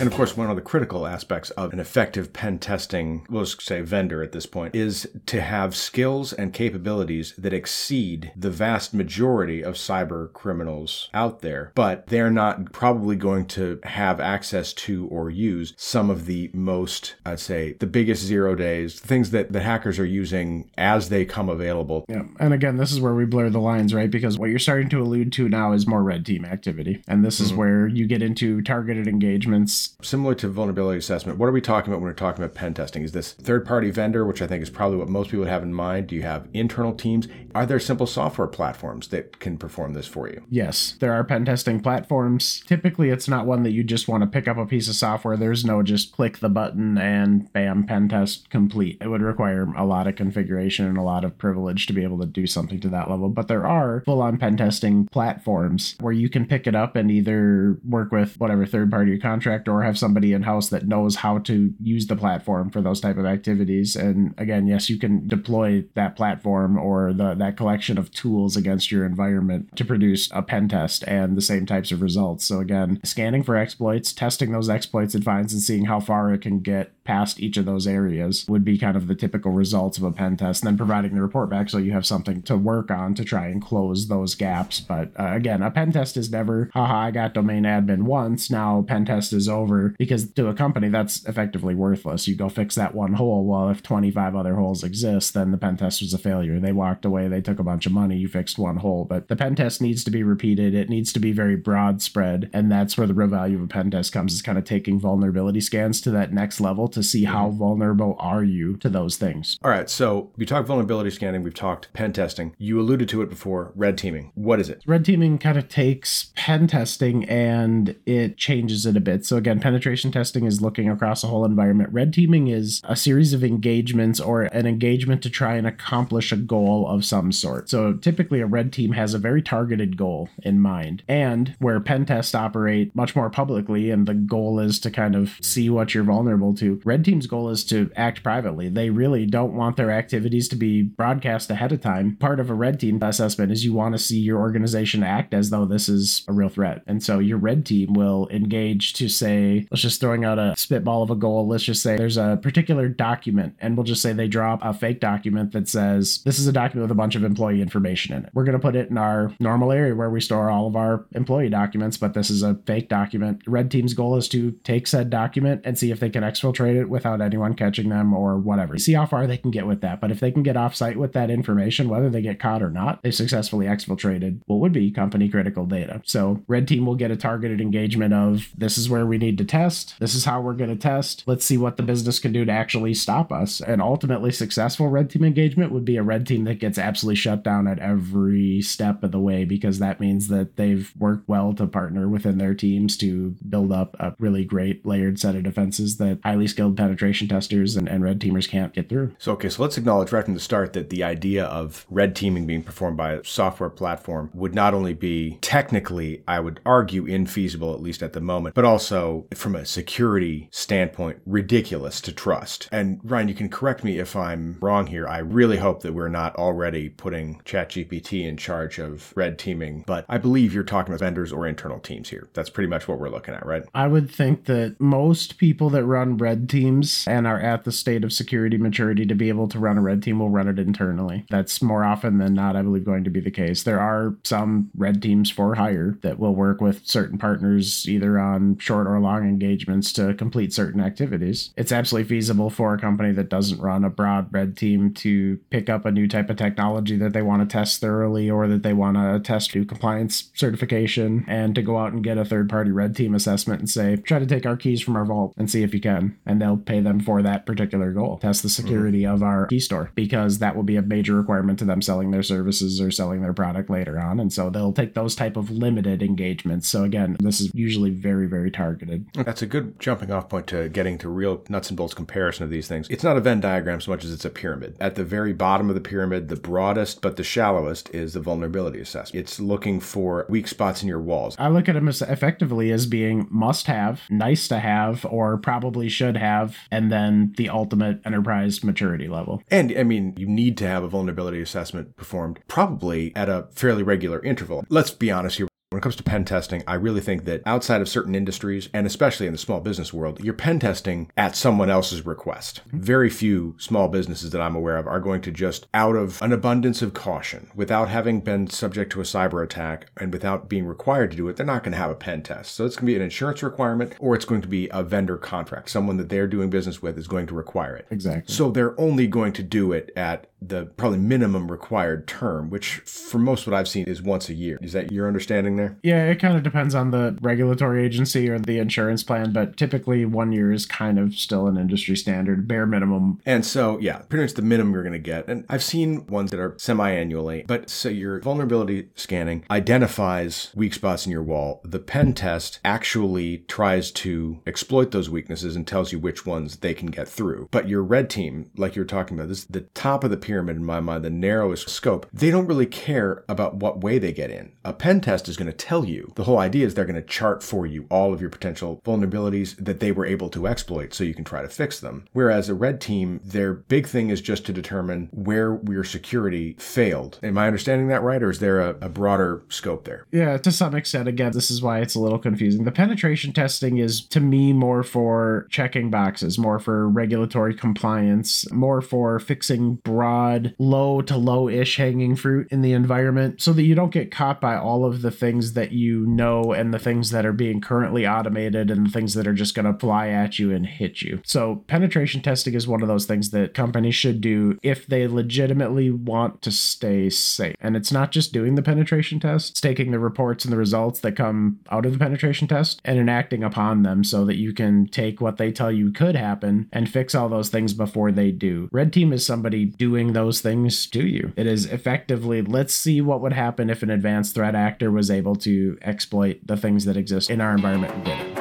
And 0.06 0.12
of 0.12 0.18
course, 0.18 0.36
one 0.36 0.48
of 0.48 0.54
the 0.54 0.62
critical 0.62 1.04
aspects 1.04 1.50
of 1.50 1.72
an 1.72 1.80
effective 1.80 2.32
pen 2.32 2.60
testing, 2.60 3.26
we'll 3.28 3.44
say 3.44 3.80
vendor 3.80 4.22
at 4.22 4.30
this 4.30 4.46
point, 4.46 4.76
is 4.76 5.08
to 5.26 5.40
have 5.40 5.74
skills 5.74 6.32
and 6.32 6.52
capabilities 6.52 7.34
that 7.36 7.52
exceed 7.52 8.30
the 8.36 8.48
vast 8.48 8.94
majority 8.94 9.62
of 9.62 9.74
cyber 9.74 10.32
criminals 10.32 11.10
out 11.12 11.40
there. 11.40 11.72
But 11.74 12.06
they're 12.06 12.30
not 12.30 12.70
probably 12.70 13.16
going 13.16 13.46
to 13.46 13.80
have 13.82 14.20
access 14.20 14.72
to 14.74 15.08
or 15.08 15.28
use 15.28 15.74
some 15.76 16.08
of 16.08 16.26
the 16.26 16.52
most, 16.54 17.16
I'd 17.24 17.40
say, 17.40 17.72
the 17.72 17.88
biggest 17.88 18.22
zero 18.22 18.54
days, 18.54 19.00
things 19.00 19.32
that 19.32 19.50
the 19.50 19.62
hackers 19.62 19.98
are 19.98 20.06
using 20.06 20.70
as 20.78 21.08
they 21.08 21.24
come 21.24 21.48
available. 21.48 22.04
Yeah. 22.08 22.22
And 22.38 22.54
again, 22.54 22.76
this 22.76 22.92
is 22.92 23.00
where 23.00 23.14
we 23.16 23.24
blur 23.24 23.50
the 23.50 23.58
lines, 23.58 23.92
right? 23.92 24.08
Because 24.08 24.38
what 24.38 24.50
you're 24.50 24.60
starting 24.60 24.88
to 24.90 25.02
allude 25.02 25.32
to 25.32 25.48
now 25.48 25.72
is 25.72 25.84
more 25.84 26.04
red 26.04 26.24
team 26.24 26.44
activity. 26.44 27.02
And 27.08 27.24
this 27.24 27.40
is 27.40 27.48
mm-hmm. 27.48 27.58
where 27.58 27.86
you 27.88 28.06
get 28.06 28.22
into 28.22 28.62
targeted 28.62 29.08
engagements 29.08 29.95
Similar 30.02 30.34
to 30.36 30.48
vulnerability 30.48 30.98
assessment, 30.98 31.38
what 31.38 31.48
are 31.48 31.52
we 31.52 31.62
talking 31.62 31.90
about 31.90 32.00
when 32.00 32.08
we're 32.08 32.12
talking 32.12 32.44
about 32.44 32.54
pen 32.54 32.74
testing? 32.74 33.02
Is 33.02 33.12
this 33.12 33.32
third 33.32 33.64
party 33.64 33.90
vendor, 33.90 34.26
which 34.26 34.42
I 34.42 34.46
think 34.46 34.62
is 34.62 34.68
probably 34.68 34.98
what 34.98 35.08
most 35.08 35.30
people 35.30 35.40
would 35.40 35.48
have 35.48 35.62
in 35.62 35.72
mind? 35.72 36.08
Do 36.08 36.14
you 36.14 36.22
have 36.22 36.48
internal 36.52 36.92
teams? 36.92 37.26
Are 37.54 37.64
there 37.64 37.80
simple 37.80 38.06
software 38.06 38.46
platforms 38.46 39.08
that 39.08 39.40
can 39.40 39.56
perform 39.56 39.94
this 39.94 40.06
for 40.06 40.28
you? 40.28 40.44
Yes, 40.50 40.96
there 41.00 41.14
are 41.14 41.24
pen 41.24 41.46
testing 41.46 41.80
platforms. 41.80 42.62
Typically, 42.66 43.08
it's 43.08 43.26
not 43.26 43.46
one 43.46 43.62
that 43.62 43.70
you 43.70 43.82
just 43.82 44.06
want 44.06 44.22
to 44.22 44.28
pick 44.28 44.46
up 44.46 44.58
a 44.58 44.66
piece 44.66 44.86
of 44.86 44.96
software. 44.96 45.36
There's 45.36 45.64
no 45.64 45.82
just 45.82 46.12
click 46.12 46.40
the 46.40 46.50
button 46.50 46.98
and 46.98 47.50
bam, 47.54 47.84
pen 47.86 48.10
test 48.10 48.50
complete. 48.50 48.98
It 49.00 49.08
would 49.08 49.22
require 49.22 49.64
a 49.76 49.86
lot 49.86 50.06
of 50.06 50.14
configuration 50.14 50.84
and 50.84 50.98
a 50.98 51.02
lot 51.02 51.24
of 51.24 51.38
privilege 51.38 51.86
to 51.86 51.94
be 51.94 52.02
able 52.02 52.20
to 52.20 52.26
do 52.26 52.46
something 52.46 52.80
to 52.80 52.88
that 52.90 53.08
level. 53.08 53.30
But 53.30 53.48
there 53.48 53.66
are 53.66 54.02
full 54.04 54.20
on 54.20 54.36
pen 54.36 54.58
testing 54.58 55.06
platforms 55.06 55.96
where 56.00 56.12
you 56.12 56.28
can 56.28 56.44
pick 56.44 56.66
it 56.66 56.74
up 56.74 56.96
and 56.96 57.10
either 57.10 57.80
work 57.82 58.12
with 58.12 58.38
whatever 58.38 58.66
third 58.66 58.90
party 58.90 59.18
contract 59.18 59.68
or 59.68 59.75
or 59.76 59.82
have 59.82 59.98
somebody 59.98 60.32
in 60.32 60.42
house 60.42 60.68
that 60.70 60.86
knows 60.86 61.16
how 61.16 61.38
to 61.38 61.72
use 61.80 62.06
the 62.06 62.16
platform 62.16 62.70
for 62.70 62.80
those 62.80 63.00
type 63.00 63.16
of 63.16 63.26
activities. 63.26 63.94
And 63.96 64.34
again, 64.38 64.66
yes, 64.66 64.88
you 64.88 64.98
can 64.98 65.26
deploy 65.28 65.84
that 65.94 66.16
platform 66.16 66.78
or 66.78 67.12
the, 67.12 67.34
that 67.34 67.56
collection 67.56 67.98
of 67.98 68.10
tools 68.12 68.56
against 68.56 68.90
your 68.90 69.04
environment 69.04 69.76
to 69.76 69.84
produce 69.84 70.30
a 70.32 70.42
pen 70.42 70.68
test 70.68 71.04
and 71.06 71.36
the 71.36 71.42
same 71.42 71.66
types 71.66 71.92
of 71.92 72.02
results. 72.02 72.44
So 72.44 72.60
again, 72.60 73.00
scanning 73.04 73.42
for 73.42 73.56
exploits, 73.56 74.12
testing 74.12 74.52
those 74.52 74.70
exploits 74.70 75.14
it 75.14 75.24
finds, 75.24 75.52
and 75.52 75.62
seeing 75.62 75.84
how 75.84 76.00
far 76.00 76.32
it 76.32 76.40
can 76.40 76.60
get 76.60 76.92
past 77.06 77.40
each 77.40 77.56
of 77.56 77.64
those 77.64 77.86
areas 77.86 78.44
would 78.48 78.64
be 78.64 78.78
kind 78.78 78.96
of 78.96 79.06
the 79.06 79.14
typical 79.14 79.52
results 79.52 79.98
of 79.98 80.04
a 80.04 80.12
pen 80.12 80.36
test. 80.36 80.62
And 80.62 80.68
then 80.68 80.76
providing 80.76 81.14
the 81.14 81.22
report 81.22 81.48
back 81.50 81.70
so 81.70 81.78
you 81.78 81.92
have 81.92 82.06
something 82.06 82.42
to 82.42 82.56
work 82.56 82.90
on 82.90 83.14
to 83.14 83.24
try 83.24 83.46
and 83.46 83.62
close 83.62 84.08
those 84.08 84.34
gaps. 84.34 84.80
But 84.80 85.12
uh, 85.18 85.32
again, 85.32 85.62
a 85.62 85.70
pen 85.70 85.92
test 85.92 86.16
is 86.16 86.30
never, 86.30 86.70
haha, 86.74 87.06
I 87.06 87.10
got 87.10 87.34
domain 87.34 87.62
admin 87.64 88.02
once. 88.02 88.50
Now 88.50 88.84
pen 88.86 89.04
test 89.04 89.32
is 89.32 89.48
over 89.48 89.94
because 89.98 90.30
to 90.32 90.48
a 90.48 90.54
company 90.54 90.88
that's 90.88 91.24
effectively 91.24 91.74
worthless. 91.74 92.28
You 92.28 92.36
go 92.36 92.48
fix 92.48 92.74
that 92.74 92.94
one 92.94 93.14
hole. 93.14 93.44
Well, 93.46 93.70
if 93.70 93.82
25 93.82 94.34
other 94.34 94.56
holes 94.56 94.82
exist, 94.82 95.34
then 95.34 95.52
the 95.52 95.58
pen 95.58 95.76
test 95.76 96.02
was 96.02 96.12
a 96.12 96.18
failure. 96.18 96.58
They 96.58 96.72
walked 96.72 97.04
away, 97.04 97.28
they 97.28 97.40
took 97.40 97.58
a 97.58 97.64
bunch 97.64 97.86
of 97.86 97.92
money, 97.92 98.16
you 98.16 98.28
fixed 98.28 98.58
one 98.58 98.78
hole. 98.78 99.04
But 99.04 99.28
the 99.28 99.36
pen 99.36 99.54
test 99.54 99.80
needs 99.80 100.04
to 100.04 100.10
be 100.10 100.22
repeated. 100.22 100.74
It 100.74 100.88
needs 100.88 101.12
to 101.12 101.20
be 101.20 101.32
very 101.32 101.56
broad 101.56 102.02
spread. 102.02 102.50
And 102.52 102.70
that's 102.70 102.96
where 102.96 103.06
the 103.06 103.14
real 103.14 103.28
value 103.28 103.56
of 103.58 103.64
a 103.64 103.68
pen 103.68 103.90
test 103.90 104.12
comes 104.12 104.34
is 104.34 104.42
kind 104.42 104.58
of 104.58 104.64
taking 104.64 104.98
vulnerability 104.98 105.60
scans 105.60 106.00
to 106.02 106.10
that 106.10 106.32
next 106.32 106.60
level 106.60 106.88
to 106.96 107.02
see 107.02 107.24
how 107.24 107.48
mm-hmm. 107.48 107.58
vulnerable 107.58 108.16
are 108.18 108.42
you 108.42 108.76
to 108.78 108.88
those 108.88 109.16
things. 109.16 109.58
All 109.62 109.70
right. 109.70 109.88
So 109.88 110.30
we 110.36 110.46
talked 110.46 110.66
vulnerability 110.66 111.10
scanning, 111.10 111.42
we've 111.42 111.54
talked 111.54 111.92
pen 111.92 112.12
testing. 112.12 112.54
You 112.58 112.80
alluded 112.80 113.08
to 113.10 113.22
it 113.22 113.28
before, 113.28 113.72
red 113.76 113.98
teaming. 113.98 114.32
What 114.34 114.60
is 114.60 114.70
it? 114.70 114.82
Red 114.86 115.04
teaming 115.04 115.38
kind 115.38 115.58
of 115.58 115.68
takes 115.68 116.32
pen 116.36 116.66
testing 116.66 117.24
and 117.26 117.94
it 118.06 118.38
changes 118.38 118.86
it 118.86 118.96
a 118.96 119.00
bit. 119.00 119.26
So 119.26 119.36
again, 119.36 119.60
penetration 119.60 120.10
testing 120.10 120.46
is 120.46 120.62
looking 120.62 120.88
across 120.88 121.22
a 121.22 121.26
whole 121.26 121.44
environment. 121.44 121.92
Red 121.92 122.14
teaming 122.14 122.48
is 122.48 122.80
a 122.84 122.96
series 122.96 123.32
of 123.32 123.44
engagements 123.44 124.18
or 124.18 124.44
an 124.44 124.66
engagement 124.66 125.22
to 125.22 125.30
try 125.30 125.54
and 125.54 125.66
accomplish 125.66 126.32
a 126.32 126.36
goal 126.36 126.88
of 126.88 127.04
some 127.04 127.30
sort. 127.30 127.68
So 127.68 127.92
typically 127.92 128.40
a 128.40 128.46
red 128.46 128.72
team 128.72 128.92
has 128.92 129.12
a 129.12 129.18
very 129.18 129.42
targeted 129.42 129.98
goal 129.98 130.30
in 130.42 130.60
mind. 130.60 131.02
And 131.06 131.54
where 131.58 131.78
pen 131.78 132.06
tests 132.06 132.34
operate 132.34 132.94
much 132.96 133.14
more 133.14 133.28
publicly 133.28 133.90
and 133.90 134.06
the 134.06 134.14
goal 134.14 134.58
is 134.58 134.78
to 134.80 134.90
kind 134.90 135.14
of 135.14 135.36
see 135.42 135.68
what 135.68 135.94
you're 135.94 136.04
vulnerable 136.04 136.54
to, 136.54 136.80
red 136.86 137.04
team's 137.04 137.26
goal 137.26 137.50
is 137.50 137.64
to 137.64 137.90
act 137.96 138.22
privately. 138.22 138.68
They 138.68 138.90
really 138.90 139.26
don't 139.26 139.54
want 139.54 139.76
their 139.76 139.90
activities 139.90 140.48
to 140.48 140.56
be 140.56 140.82
broadcast 140.82 141.50
ahead 141.50 141.72
of 141.72 141.80
time. 141.80 142.16
Part 142.16 142.38
of 142.38 142.48
a 142.48 142.54
red 142.54 142.78
team 142.78 143.02
assessment 143.02 143.50
is 143.50 143.64
you 143.64 143.72
want 143.72 143.94
to 143.94 143.98
see 143.98 144.18
your 144.18 144.38
organization 144.38 145.02
act 145.02 145.34
as 145.34 145.50
though 145.50 145.64
this 145.64 145.88
is 145.88 146.24
a 146.28 146.32
real 146.32 146.48
threat. 146.48 146.82
And 146.86 147.02
so 147.02 147.18
your 147.18 147.38
red 147.38 147.66
team 147.66 147.94
will 147.94 148.28
engage 148.28 148.94
to 148.94 149.08
say, 149.08 149.66
let's 149.70 149.82
just 149.82 150.00
throwing 150.00 150.24
out 150.24 150.38
a 150.38 150.54
spitball 150.56 151.02
of 151.02 151.10
a 151.10 151.16
goal. 151.16 151.48
Let's 151.48 151.64
just 151.64 151.82
say 151.82 151.96
there's 151.96 152.16
a 152.16 152.38
particular 152.40 152.88
document, 152.88 153.56
and 153.58 153.76
we'll 153.76 153.84
just 153.84 154.02
say 154.02 154.12
they 154.12 154.28
drop 154.28 154.60
a 154.62 154.72
fake 154.72 155.00
document 155.00 155.52
that 155.52 155.68
says, 155.68 156.22
this 156.24 156.38
is 156.38 156.46
a 156.46 156.52
document 156.52 156.84
with 156.84 156.92
a 156.92 156.94
bunch 156.94 157.16
of 157.16 157.24
employee 157.24 157.60
information 157.60 158.14
in 158.14 158.24
it. 158.24 158.30
We're 158.32 158.44
going 158.44 158.52
to 158.52 158.62
put 158.62 158.76
it 158.76 158.90
in 158.90 158.98
our 158.98 159.34
normal 159.40 159.72
area 159.72 159.96
where 159.96 160.10
we 160.10 160.20
store 160.20 160.50
all 160.50 160.68
of 160.68 160.76
our 160.76 161.04
employee 161.14 161.48
documents, 161.48 161.96
but 161.96 162.14
this 162.14 162.30
is 162.30 162.44
a 162.44 162.54
fake 162.66 162.88
document. 162.88 163.42
Red 163.46 163.72
team's 163.72 163.94
goal 163.94 164.16
is 164.16 164.28
to 164.28 164.52
take 164.62 164.86
said 164.86 165.10
document 165.10 165.62
and 165.64 165.76
see 165.76 165.90
if 165.90 165.98
they 165.98 166.10
can 166.10 166.22
exfiltrate 166.22 166.75
it 166.76 166.88
without 166.88 167.20
anyone 167.20 167.54
catching 167.54 167.88
them 167.88 168.14
or 168.14 168.36
whatever. 168.36 168.78
See 168.78 168.92
how 168.92 169.06
far 169.06 169.26
they 169.26 169.36
can 169.36 169.50
get 169.50 169.66
with 169.66 169.80
that. 169.80 170.00
But 170.00 170.10
if 170.10 170.20
they 170.20 170.30
can 170.30 170.42
get 170.42 170.56
offsite 170.56 170.96
with 170.96 171.12
that 171.12 171.30
information, 171.30 171.88
whether 171.88 172.10
they 172.10 172.22
get 172.22 172.40
caught 172.40 172.62
or 172.62 172.70
not, 172.70 173.02
they've 173.02 173.14
successfully 173.14 173.66
exfiltrated 173.66 174.40
what 174.46 174.60
would 174.60 174.72
be 174.72 174.90
company 174.90 175.28
critical 175.28 175.66
data. 175.66 176.02
So 176.04 176.42
red 176.46 176.68
team 176.68 176.86
will 176.86 176.94
get 176.94 177.10
a 177.10 177.16
targeted 177.16 177.60
engagement 177.60 178.14
of 178.14 178.48
this 178.56 178.78
is 178.78 178.88
where 178.88 179.06
we 179.06 179.18
need 179.18 179.38
to 179.38 179.44
test. 179.44 179.94
This 179.98 180.14
is 180.14 180.24
how 180.24 180.40
we're 180.40 180.54
going 180.54 180.70
to 180.70 180.76
test. 180.76 181.24
Let's 181.26 181.44
see 181.44 181.56
what 181.56 181.76
the 181.76 181.82
business 181.82 182.18
can 182.18 182.32
do 182.32 182.44
to 182.44 182.52
actually 182.52 182.94
stop 182.94 183.32
us. 183.32 183.60
And 183.60 183.82
ultimately 183.82 184.32
successful 184.32 184.88
red 184.88 185.10
team 185.10 185.24
engagement 185.24 185.72
would 185.72 185.84
be 185.84 185.96
a 185.96 186.02
red 186.02 186.26
team 186.26 186.44
that 186.44 186.60
gets 186.60 186.78
absolutely 186.78 187.16
shut 187.16 187.42
down 187.42 187.66
at 187.66 187.78
every 187.78 188.60
step 188.62 189.02
of 189.02 189.12
the 189.12 189.20
way 189.20 189.44
because 189.44 189.78
that 189.78 190.00
means 190.00 190.28
that 190.28 190.56
they've 190.56 190.92
worked 190.98 191.28
well 191.28 191.52
to 191.54 191.66
partner 191.66 192.08
within 192.08 192.38
their 192.38 192.54
teams 192.54 192.96
to 192.98 193.36
build 193.48 193.72
up 193.72 193.96
a 193.98 194.14
really 194.18 194.44
great 194.44 194.84
layered 194.86 195.18
set 195.18 195.34
of 195.34 195.42
defenses 195.42 195.96
that 195.96 196.18
highly 196.22 196.46
skilled 196.46 196.65
penetration 196.74 197.28
testers 197.28 197.76
and, 197.76 197.88
and 197.88 198.02
red 198.02 198.20
teamers 198.20 198.48
can't 198.48 198.72
get 198.72 198.88
through. 198.88 199.14
So, 199.18 199.32
okay, 199.32 199.48
so 199.48 199.62
let's 199.62 199.78
acknowledge 199.78 200.12
right 200.12 200.24
from 200.24 200.34
the 200.34 200.40
start 200.40 200.72
that 200.72 200.90
the 200.90 201.04
idea 201.04 201.44
of 201.44 201.86
red 201.90 202.16
teaming 202.16 202.46
being 202.46 202.62
performed 202.62 202.96
by 202.96 203.12
a 203.12 203.24
software 203.24 203.70
platform 203.70 204.30
would 204.34 204.54
not 204.54 204.74
only 204.74 204.94
be 204.94 205.38
technically, 205.40 206.22
I 206.26 206.40
would 206.40 206.60
argue, 206.66 207.04
infeasible, 207.06 207.74
at 207.74 207.82
least 207.82 208.02
at 208.02 208.12
the 208.12 208.20
moment, 208.20 208.54
but 208.54 208.64
also 208.64 209.26
from 209.34 209.54
a 209.54 209.66
security 209.66 210.48
standpoint, 210.50 211.20
ridiculous 211.26 212.00
to 212.02 212.12
trust. 212.12 212.68
And 212.72 213.00
Ryan, 213.04 213.28
you 213.28 213.34
can 213.34 213.48
correct 213.48 213.84
me 213.84 213.98
if 213.98 214.16
I'm 214.16 214.58
wrong 214.60 214.86
here. 214.86 215.06
I 215.06 215.18
really 215.18 215.58
hope 215.58 215.82
that 215.82 215.92
we're 215.92 216.08
not 216.08 216.34
already 216.36 216.88
putting 216.88 217.40
ChatGPT 217.44 218.26
in 218.26 218.36
charge 218.36 218.78
of 218.78 219.12
red 219.16 219.38
teaming, 219.38 219.84
but 219.86 220.04
I 220.08 220.18
believe 220.18 220.52
you're 220.52 220.64
talking 220.64 220.92
about 220.92 221.04
vendors 221.04 221.32
or 221.32 221.46
internal 221.46 221.78
teams 221.78 222.08
here. 222.08 222.28
That's 222.34 222.50
pretty 222.50 222.68
much 222.68 222.88
what 222.88 222.98
we're 222.98 223.08
looking 223.08 223.34
at, 223.34 223.44
right? 223.46 223.64
I 223.74 223.86
would 223.86 224.10
think 224.10 224.44
that 224.44 224.80
most 224.80 225.38
people 225.38 225.70
that 225.70 225.84
run 225.84 226.16
red 226.16 226.48
teams 226.56 227.04
and 227.06 227.26
are 227.26 227.40
at 227.40 227.64
the 227.64 227.72
state 227.72 228.02
of 228.02 228.12
security 228.12 228.56
maturity 228.56 229.04
to 229.04 229.14
be 229.14 229.28
able 229.28 229.46
to 229.46 229.58
run 229.58 229.76
a 229.76 229.82
red 229.82 230.02
team 230.02 230.18
will 230.18 230.30
run 230.30 230.48
it 230.48 230.58
internally. 230.58 231.26
That's 231.28 231.60
more 231.60 231.84
often 231.84 232.16
than 232.16 232.32
not, 232.32 232.56
I 232.56 232.62
believe, 232.62 232.84
going 232.84 233.04
to 233.04 233.10
be 233.10 233.20
the 233.20 233.30
case. 233.30 233.62
There 233.62 233.78
are 233.78 234.16
some 234.24 234.70
red 234.74 235.02
teams 235.02 235.30
for 235.30 235.56
hire 235.56 235.98
that 236.00 236.18
will 236.18 236.34
work 236.34 236.62
with 236.62 236.86
certain 236.86 237.18
partners 237.18 237.86
either 237.86 238.18
on 238.18 238.56
short 238.56 238.86
or 238.86 238.98
long 239.00 239.28
engagements 239.28 239.92
to 239.94 240.14
complete 240.14 240.54
certain 240.54 240.80
activities. 240.80 241.52
It's 241.56 241.72
absolutely 241.72 242.08
feasible 242.08 242.48
for 242.48 242.72
a 242.72 242.80
company 242.80 243.12
that 243.12 243.28
doesn't 243.28 243.60
run 243.60 243.84
a 243.84 243.90
broad 243.90 244.32
red 244.32 244.56
team 244.56 244.94
to 244.94 245.38
pick 245.50 245.68
up 245.68 245.84
a 245.84 245.92
new 245.92 246.08
type 246.08 246.30
of 246.30 246.36
technology 246.36 246.96
that 246.96 247.12
they 247.12 247.22
want 247.22 247.48
to 247.48 247.52
test 247.52 247.82
thoroughly 247.82 248.30
or 248.30 248.48
that 248.48 248.62
they 248.62 248.72
want 248.72 248.96
to 248.96 249.20
test 249.20 249.54
new 249.54 249.66
compliance 249.66 250.30
certification 250.34 251.24
and 251.28 251.54
to 251.54 251.60
go 251.60 251.76
out 251.76 251.92
and 251.92 252.02
get 252.02 252.16
a 252.16 252.24
third 252.24 252.48
party 252.48 252.70
red 252.70 252.96
team 252.96 253.14
assessment 253.14 253.60
and 253.60 253.68
say, 253.68 253.96
try 253.96 254.18
to 254.18 254.26
take 254.26 254.46
our 254.46 254.56
keys 254.56 254.80
from 254.80 254.96
our 254.96 255.04
vault 255.04 255.34
and 255.36 255.50
see 255.50 255.62
if 255.62 255.74
you 255.74 255.80
can. 255.80 256.16
And 256.24 256.35
they'll 256.40 256.56
pay 256.56 256.80
them 256.80 257.00
for 257.00 257.22
that 257.22 257.46
particular 257.46 257.92
goal. 257.92 258.18
Test 258.18 258.42
the 258.42 258.48
security 258.48 259.02
mm-hmm. 259.02 259.14
of 259.14 259.22
our 259.22 259.46
key 259.46 259.60
store 259.60 259.90
because 259.94 260.38
that 260.38 260.56
will 260.56 260.62
be 260.62 260.76
a 260.76 260.82
major 260.82 261.14
requirement 261.14 261.58
to 261.58 261.64
them 261.64 261.82
selling 261.82 262.10
their 262.10 262.22
services 262.22 262.80
or 262.80 262.90
selling 262.90 263.22
their 263.22 263.32
product 263.32 263.70
later 263.70 263.98
on. 263.98 264.20
And 264.20 264.32
so 264.32 264.50
they'll 264.50 264.72
take 264.72 264.94
those 264.94 265.14
type 265.14 265.36
of 265.36 265.50
limited 265.50 266.02
engagements. 266.02 266.68
So 266.68 266.84
again, 266.84 267.16
this 267.20 267.40
is 267.40 267.50
usually 267.54 267.90
very, 267.90 268.26
very 268.26 268.50
targeted. 268.50 269.06
That's 269.14 269.42
a 269.42 269.46
good 269.46 269.78
jumping 269.78 270.10
off 270.10 270.28
point 270.28 270.46
to 270.48 270.68
getting 270.68 270.98
to 270.98 271.08
real 271.08 271.44
nuts 271.48 271.70
and 271.70 271.76
bolts 271.76 271.94
comparison 271.94 272.44
of 272.44 272.50
these 272.50 272.68
things. 272.68 272.88
It's 272.90 273.04
not 273.04 273.16
a 273.16 273.20
Venn 273.20 273.40
diagram 273.40 273.80
so 273.80 273.90
much 273.90 274.04
as 274.04 274.12
it's 274.12 274.24
a 274.24 274.30
pyramid. 274.30 274.76
At 274.80 274.94
the 274.94 275.04
very 275.04 275.32
bottom 275.32 275.68
of 275.68 275.74
the 275.74 275.80
pyramid, 275.80 276.28
the 276.28 276.36
broadest 276.36 277.00
but 277.00 277.16
the 277.16 277.24
shallowest 277.24 277.90
is 277.94 278.14
the 278.14 278.20
vulnerability 278.20 278.80
assessment. 278.80 279.20
It's 279.20 279.40
looking 279.40 279.80
for 279.80 280.26
weak 280.28 280.48
spots 280.48 280.82
in 280.82 280.88
your 280.88 281.00
walls. 281.00 281.36
I 281.38 281.48
look 281.48 281.68
at 281.68 281.74
them 281.74 281.88
as 281.88 282.02
effectively 282.02 282.70
as 282.70 282.86
being 282.86 283.26
must 283.30 283.66
have, 283.66 284.02
nice 284.10 284.48
to 284.48 284.58
have, 284.58 285.04
or 285.06 285.36
probably 285.36 285.88
should 285.88 286.16
have, 286.16 286.25
and 286.70 286.90
then 286.90 287.34
the 287.36 287.48
ultimate 287.48 288.00
enterprise 288.04 288.62
maturity 288.64 289.08
level. 289.08 289.42
And 289.50 289.72
I 289.76 289.82
mean, 289.82 290.14
you 290.16 290.26
need 290.26 290.56
to 290.58 290.66
have 290.66 290.82
a 290.82 290.88
vulnerability 290.88 291.40
assessment 291.40 291.96
performed 291.96 292.40
probably 292.48 293.14
at 293.16 293.28
a 293.28 293.48
fairly 293.54 293.82
regular 293.82 294.22
interval. 294.22 294.64
Let's 294.68 294.90
be 294.90 295.10
honest 295.10 295.38
here. 295.38 295.48
When 295.76 295.80
it 295.80 295.82
comes 295.82 295.96
to 295.96 296.02
pen 296.02 296.24
testing, 296.24 296.62
I 296.66 296.72
really 296.76 297.02
think 297.02 297.26
that 297.26 297.42
outside 297.44 297.82
of 297.82 297.88
certain 297.90 298.14
industries, 298.14 298.70
and 298.72 298.86
especially 298.86 299.26
in 299.26 299.34
the 299.34 299.38
small 299.38 299.60
business 299.60 299.92
world, 299.92 300.24
you're 300.24 300.32
pen 300.32 300.58
testing 300.58 301.10
at 301.18 301.36
someone 301.36 301.68
else's 301.68 302.06
request. 302.06 302.62
Mm-hmm. 302.68 302.80
Very 302.80 303.10
few 303.10 303.56
small 303.58 303.88
businesses 303.88 304.30
that 304.30 304.40
I'm 304.40 304.56
aware 304.56 304.78
of 304.78 304.86
are 304.86 305.00
going 305.00 305.20
to 305.20 305.30
just, 305.30 305.66
out 305.74 305.94
of 305.94 306.22
an 306.22 306.32
abundance 306.32 306.80
of 306.80 306.94
caution, 306.94 307.50
without 307.54 307.90
having 307.90 308.20
been 308.20 308.48
subject 308.48 308.90
to 308.92 309.02
a 309.02 309.04
cyber 309.04 309.44
attack 309.44 309.90
and 309.98 310.14
without 310.14 310.48
being 310.48 310.64
required 310.64 311.10
to 311.10 311.16
do 311.18 311.28
it, 311.28 311.36
they're 311.36 311.44
not 311.44 311.62
going 311.62 311.72
to 311.72 311.78
have 311.78 311.90
a 311.90 311.94
pen 311.94 312.22
test. 312.22 312.54
So 312.54 312.64
it's 312.64 312.76
going 312.76 312.86
to 312.86 312.92
be 312.92 312.96
an 312.96 313.02
insurance 313.02 313.42
requirement 313.42 313.96
or 313.98 314.14
it's 314.14 314.24
going 314.24 314.40
to 314.40 314.48
be 314.48 314.70
a 314.72 314.82
vendor 314.82 315.18
contract. 315.18 315.68
Someone 315.68 315.98
that 315.98 316.08
they're 316.08 316.26
doing 316.26 316.48
business 316.48 316.80
with 316.80 316.96
is 316.96 317.06
going 317.06 317.26
to 317.26 317.34
require 317.34 317.76
it. 317.76 317.86
Exactly. 317.90 318.32
So 318.34 318.50
they're 318.50 318.80
only 318.80 319.06
going 319.06 319.34
to 319.34 319.42
do 319.42 319.72
it 319.72 319.92
at 319.94 320.30
the 320.40 320.66
probably 320.76 320.98
minimum 320.98 321.50
required 321.50 322.06
term, 322.06 322.50
which 322.50 322.76
for 322.76 323.18
most 323.18 323.46
what 323.46 323.54
I've 323.54 323.68
seen 323.68 323.84
is 323.84 324.00
once 324.00 324.28
a 324.28 324.34
year. 324.34 324.58
Is 324.62 324.72
that 324.72 324.92
your 324.92 325.06
understanding 325.06 325.65
there? 325.66 325.78
Yeah, 325.82 326.10
it 326.10 326.16
kind 326.16 326.36
of 326.36 326.42
depends 326.42 326.74
on 326.74 326.90
the 326.90 327.16
regulatory 327.20 327.84
agency 327.84 328.28
or 328.28 328.38
the 328.38 328.58
insurance 328.58 329.02
plan, 329.02 329.32
but 329.32 329.56
typically 329.56 330.04
one 330.04 330.32
year 330.32 330.52
is 330.52 330.66
kind 330.66 330.98
of 330.98 331.14
still 331.14 331.46
an 331.46 331.56
industry 331.56 331.96
standard, 331.96 332.48
bare 332.48 332.66
minimum. 332.66 333.20
And 333.26 333.44
so, 333.44 333.78
yeah, 333.78 333.98
pretty 333.98 334.24
much 334.24 334.34
the 334.34 334.42
minimum 334.42 334.72
you're 334.72 334.82
going 334.82 334.92
to 334.92 334.98
get. 334.98 335.28
And 335.28 335.44
I've 335.48 335.62
seen 335.62 336.06
ones 336.06 336.30
that 336.30 336.40
are 336.40 336.54
semi 336.58 336.90
annually, 336.90 337.44
but 337.46 337.70
so 337.70 337.88
your 337.88 338.20
vulnerability 338.20 338.88
scanning 338.94 339.44
identifies 339.50 340.52
weak 340.54 340.74
spots 340.74 341.06
in 341.06 341.12
your 341.12 341.22
wall. 341.22 341.60
The 341.64 341.78
pen 341.78 342.14
test 342.14 342.60
actually 342.64 343.38
tries 343.48 343.90
to 343.92 344.40
exploit 344.46 344.90
those 344.90 345.10
weaknesses 345.10 345.56
and 345.56 345.66
tells 345.66 345.92
you 345.92 345.98
which 345.98 346.26
ones 346.26 346.58
they 346.58 346.74
can 346.74 346.88
get 346.88 347.08
through. 347.08 347.48
But 347.50 347.68
your 347.68 347.82
red 347.82 348.10
team, 348.10 348.50
like 348.56 348.76
you 348.76 348.82
were 348.82 348.86
talking 348.86 349.18
about, 349.18 349.28
this 349.28 349.40
is 349.40 349.46
the 349.46 349.62
top 349.62 350.04
of 350.04 350.10
the 350.10 350.16
pyramid 350.16 350.56
in 350.56 350.64
my 350.64 350.80
mind, 350.80 351.04
the 351.04 351.10
narrowest 351.10 351.68
scope. 351.68 352.06
They 352.12 352.30
don't 352.30 352.46
really 352.46 352.66
care 352.66 353.24
about 353.28 353.56
what 353.56 353.82
way 353.82 353.98
they 353.98 354.12
get 354.12 354.30
in. 354.30 354.52
A 354.64 354.72
pen 354.72 355.00
test 355.00 355.28
is 355.28 355.36
going 355.36 355.50
to 355.50 355.55
tell 355.56 355.84
you. 355.84 356.12
The 356.16 356.24
whole 356.24 356.38
idea 356.38 356.66
is 356.66 356.74
they're 356.74 356.84
going 356.84 356.96
to 356.96 357.02
chart 357.02 357.42
for 357.42 357.66
you 357.66 357.86
all 357.90 358.12
of 358.12 358.20
your 358.20 358.30
potential 358.30 358.80
vulnerabilities 358.84 359.56
that 359.56 359.80
they 359.80 359.92
were 359.92 360.06
able 360.06 360.28
to 360.30 360.46
exploit 360.46 360.94
so 360.94 361.04
you 361.04 361.14
can 361.14 361.24
try 361.24 361.42
to 361.42 361.48
fix 361.48 361.80
them. 361.80 362.04
Whereas 362.12 362.48
a 362.48 362.54
red 362.54 362.80
team, 362.80 363.20
their 363.24 363.54
big 363.54 363.86
thing 363.86 364.10
is 364.10 364.20
just 364.20 364.46
to 364.46 364.52
determine 364.52 365.08
where 365.12 365.58
your 365.68 365.84
security 365.84 366.56
failed. 366.58 367.18
Am 367.22 367.38
I 367.38 367.46
understanding 367.46 367.88
that 367.88 368.02
right? 368.02 368.22
Or 368.22 368.30
is 368.30 368.38
there 368.38 368.60
a, 368.60 368.76
a 368.80 368.88
broader 368.88 369.42
scope 369.48 369.84
there? 369.84 370.06
Yeah, 370.10 370.38
to 370.38 370.52
some 370.52 370.74
extent. 370.74 371.08
Again, 371.08 371.32
this 371.32 371.50
is 371.50 371.62
why 371.62 371.80
it's 371.80 371.94
a 371.94 372.00
little 372.00 372.18
confusing. 372.18 372.64
The 372.64 372.72
penetration 372.72 373.32
testing 373.32 373.78
is 373.78 374.06
to 374.08 374.20
me 374.20 374.52
more 374.52 374.82
for 374.82 375.46
checking 375.50 375.90
boxes, 375.90 376.38
more 376.38 376.58
for 376.58 376.88
regulatory 376.88 377.54
compliance, 377.54 378.50
more 378.52 378.80
for 378.80 379.18
fixing 379.18 379.76
broad, 379.76 380.54
low 380.58 381.00
to 381.02 381.16
low 381.16 381.48
ish 381.48 381.76
hanging 381.76 382.16
fruit 382.16 382.48
in 382.50 382.62
the 382.62 382.72
environment 382.72 383.40
so 383.40 383.52
that 383.52 383.62
you 383.62 383.74
don't 383.74 383.92
get 383.92 384.10
caught 384.10 384.40
by 384.40 384.56
all 384.56 384.84
of 384.84 385.02
the 385.02 385.10
things 385.10 385.45
that 385.54 385.72
you 385.72 386.06
know 386.06 386.52
and 386.52 386.72
the 386.72 386.78
things 386.78 387.10
that 387.10 387.26
are 387.26 387.32
being 387.32 387.60
currently 387.60 388.06
automated 388.06 388.70
and 388.70 388.86
the 388.86 388.90
things 388.90 389.14
that 389.14 389.26
are 389.26 389.34
just 389.34 389.54
going 389.54 389.70
to 389.70 389.78
fly 389.78 390.08
at 390.08 390.38
you 390.38 390.52
and 390.52 390.66
hit 390.66 391.02
you. 391.02 391.20
So, 391.24 391.64
penetration 391.66 392.22
testing 392.22 392.54
is 392.54 392.66
one 392.66 392.82
of 392.82 392.88
those 392.88 393.06
things 393.06 393.30
that 393.30 393.54
companies 393.54 393.94
should 393.94 394.20
do 394.20 394.58
if 394.62 394.86
they 394.86 395.06
legitimately 395.06 395.90
want 395.90 396.42
to 396.42 396.50
stay 396.50 397.10
safe. 397.10 397.56
And 397.60 397.76
it's 397.76 397.92
not 397.92 398.12
just 398.12 398.32
doing 398.32 398.54
the 398.54 398.62
penetration 398.62 399.20
test, 399.20 399.50
it's 399.50 399.60
taking 399.60 399.90
the 399.90 399.98
reports 399.98 400.44
and 400.44 400.52
the 400.52 400.58
results 400.58 401.00
that 401.00 401.16
come 401.16 401.60
out 401.70 401.86
of 401.86 401.92
the 401.92 401.98
penetration 401.98 402.48
test 402.48 402.80
and 402.84 402.98
enacting 402.98 403.42
upon 403.42 403.82
them 403.82 404.04
so 404.04 404.24
that 404.24 404.36
you 404.36 404.52
can 404.52 404.86
take 404.86 405.20
what 405.20 405.36
they 405.36 405.52
tell 405.52 405.72
you 405.72 405.92
could 405.92 406.16
happen 406.16 406.68
and 406.72 406.90
fix 406.90 407.14
all 407.14 407.28
those 407.28 407.48
things 407.48 407.72
before 407.72 408.12
they 408.12 408.30
do. 408.30 408.68
Red 408.72 408.92
team 408.92 409.12
is 409.12 409.24
somebody 409.24 409.66
doing 409.66 410.12
those 410.12 410.40
things 410.40 410.86
to 410.88 411.06
you. 411.06 411.32
It 411.36 411.46
is 411.46 411.66
effectively 411.66 412.42
let's 412.42 412.74
see 412.74 413.00
what 413.00 413.20
would 413.20 413.32
happen 413.32 413.70
if 413.70 413.82
an 413.82 413.90
advanced 413.90 414.34
threat 414.34 414.54
actor 414.54 414.90
was 414.90 415.10
able 415.10 415.35
to 415.36 415.78
exploit 415.82 416.40
the 416.44 416.56
things 416.56 416.84
that 416.84 416.96
exist 416.96 417.30
in 417.30 417.40
our 417.40 417.52
environment 417.52 417.94
and 417.94 418.04
did 418.04 418.18
it. 418.18 418.35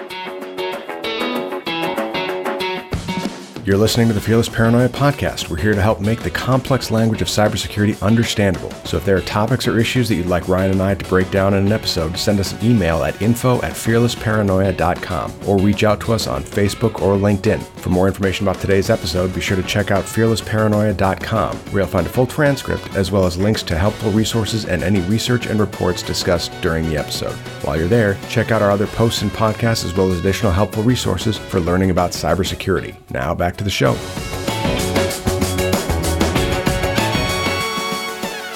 You're 3.65 3.77
listening 3.77 4.07
to 4.09 4.13
the 4.13 4.21
Fearless 4.21 4.47
Paranoia 4.47 4.89
podcast. 4.89 5.49
We're 5.49 5.57
here 5.57 5.73
to 5.73 5.81
help 5.81 5.99
make 5.99 6.21
the 6.21 6.29
complex 6.29 6.91
language 6.91 7.23
of 7.23 7.27
cybersecurity 7.27 7.99
understandable. 7.99 8.69
So 8.85 8.97
if 8.97 9.05
there 9.05 9.17
are 9.17 9.21
topics 9.21 9.67
or 9.67 9.79
issues 9.79 10.07
that 10.07 10.13
you'd 10.13 10.27
like 10.27 10.47
Ryan 10.47 10.73
and 10.73 10.83
I 10.83 10.93
to 10.93 11.09
break 11.09 11.31
down 11.31 11.55
in 11.55 11.65
an 11.65 11.71
episode, 11.71 12.15
send 12.15 12.39
us 12.39 12.53
an 12.53 12.63
email 12.63 13.03
at 13.03 13.19
info 13.23 13.55
at 13.63 13.71
fearlessparanoia.com 13.71 15.33
or 15.47 15.57
reach 15.57 15.83
out 15.83 15.99
to 16.01 16.13
us 16.13 16.27
on 16.27 16.43
Facebook 16.43 17.01
or 17.01 17.17
LinkedIn. 17.17 17.59
For 17.79 17.89
more 17.89 18.07
information 18.07 18.47
about 18.47 18.61
today's 18.61 18.91
episode, 18.91 19.33
be 19.33 19.41
sure 19.41 19.57
to 19.57 19.63
check 19.63 19.89
out 19.89 20.05
fearlessparanoia.com, 20.05 21.57
where 21.57 21.81
you'll 21.81 21.91
find 21.91 22.05
a 22.05 22.09
full 22.09 22.27
transcript 22.27 22.95
as 22.95 23.11
well 23.11 23.25
as 23.25 23.35
links 23.35 23.63
to 23.63 23.75
helpful 23.75 24.11
resources 24.11 24.65
and 24.65 24.83
any 24.83 25.01
research 25.01 25.47
and 25.47 25.59
reports 25.59 26.03
discussed 26.03 26.51
during 26.61 26.87
the 26.87 26.97
episode. 26.97 27.33
While 27.63 27.79
you're 27.79 27.87
there, 27.87 28.15
check 28.29 28.51
out 28.51 28.61
our 28.61 28.69
other 28.69 28.85
posts 28.85 29.23
and 29.23 29.31
podcasts 29.31 29.85
as 29.85 29.95
well 29.95 30.11
as 30.11 30.19
additional 30.19 30.51
helpful 30.51 30.83
resources 30.83 31.35
for 31.35 31.59
learning 31.59 31.89
about 31.89 32.11
cybersecurity. 32.11 32.95
Now 33.09 33.33
back 33.33 33.54
to 33.57 33.63
the 33.63 33.69
show. 33.69 34.34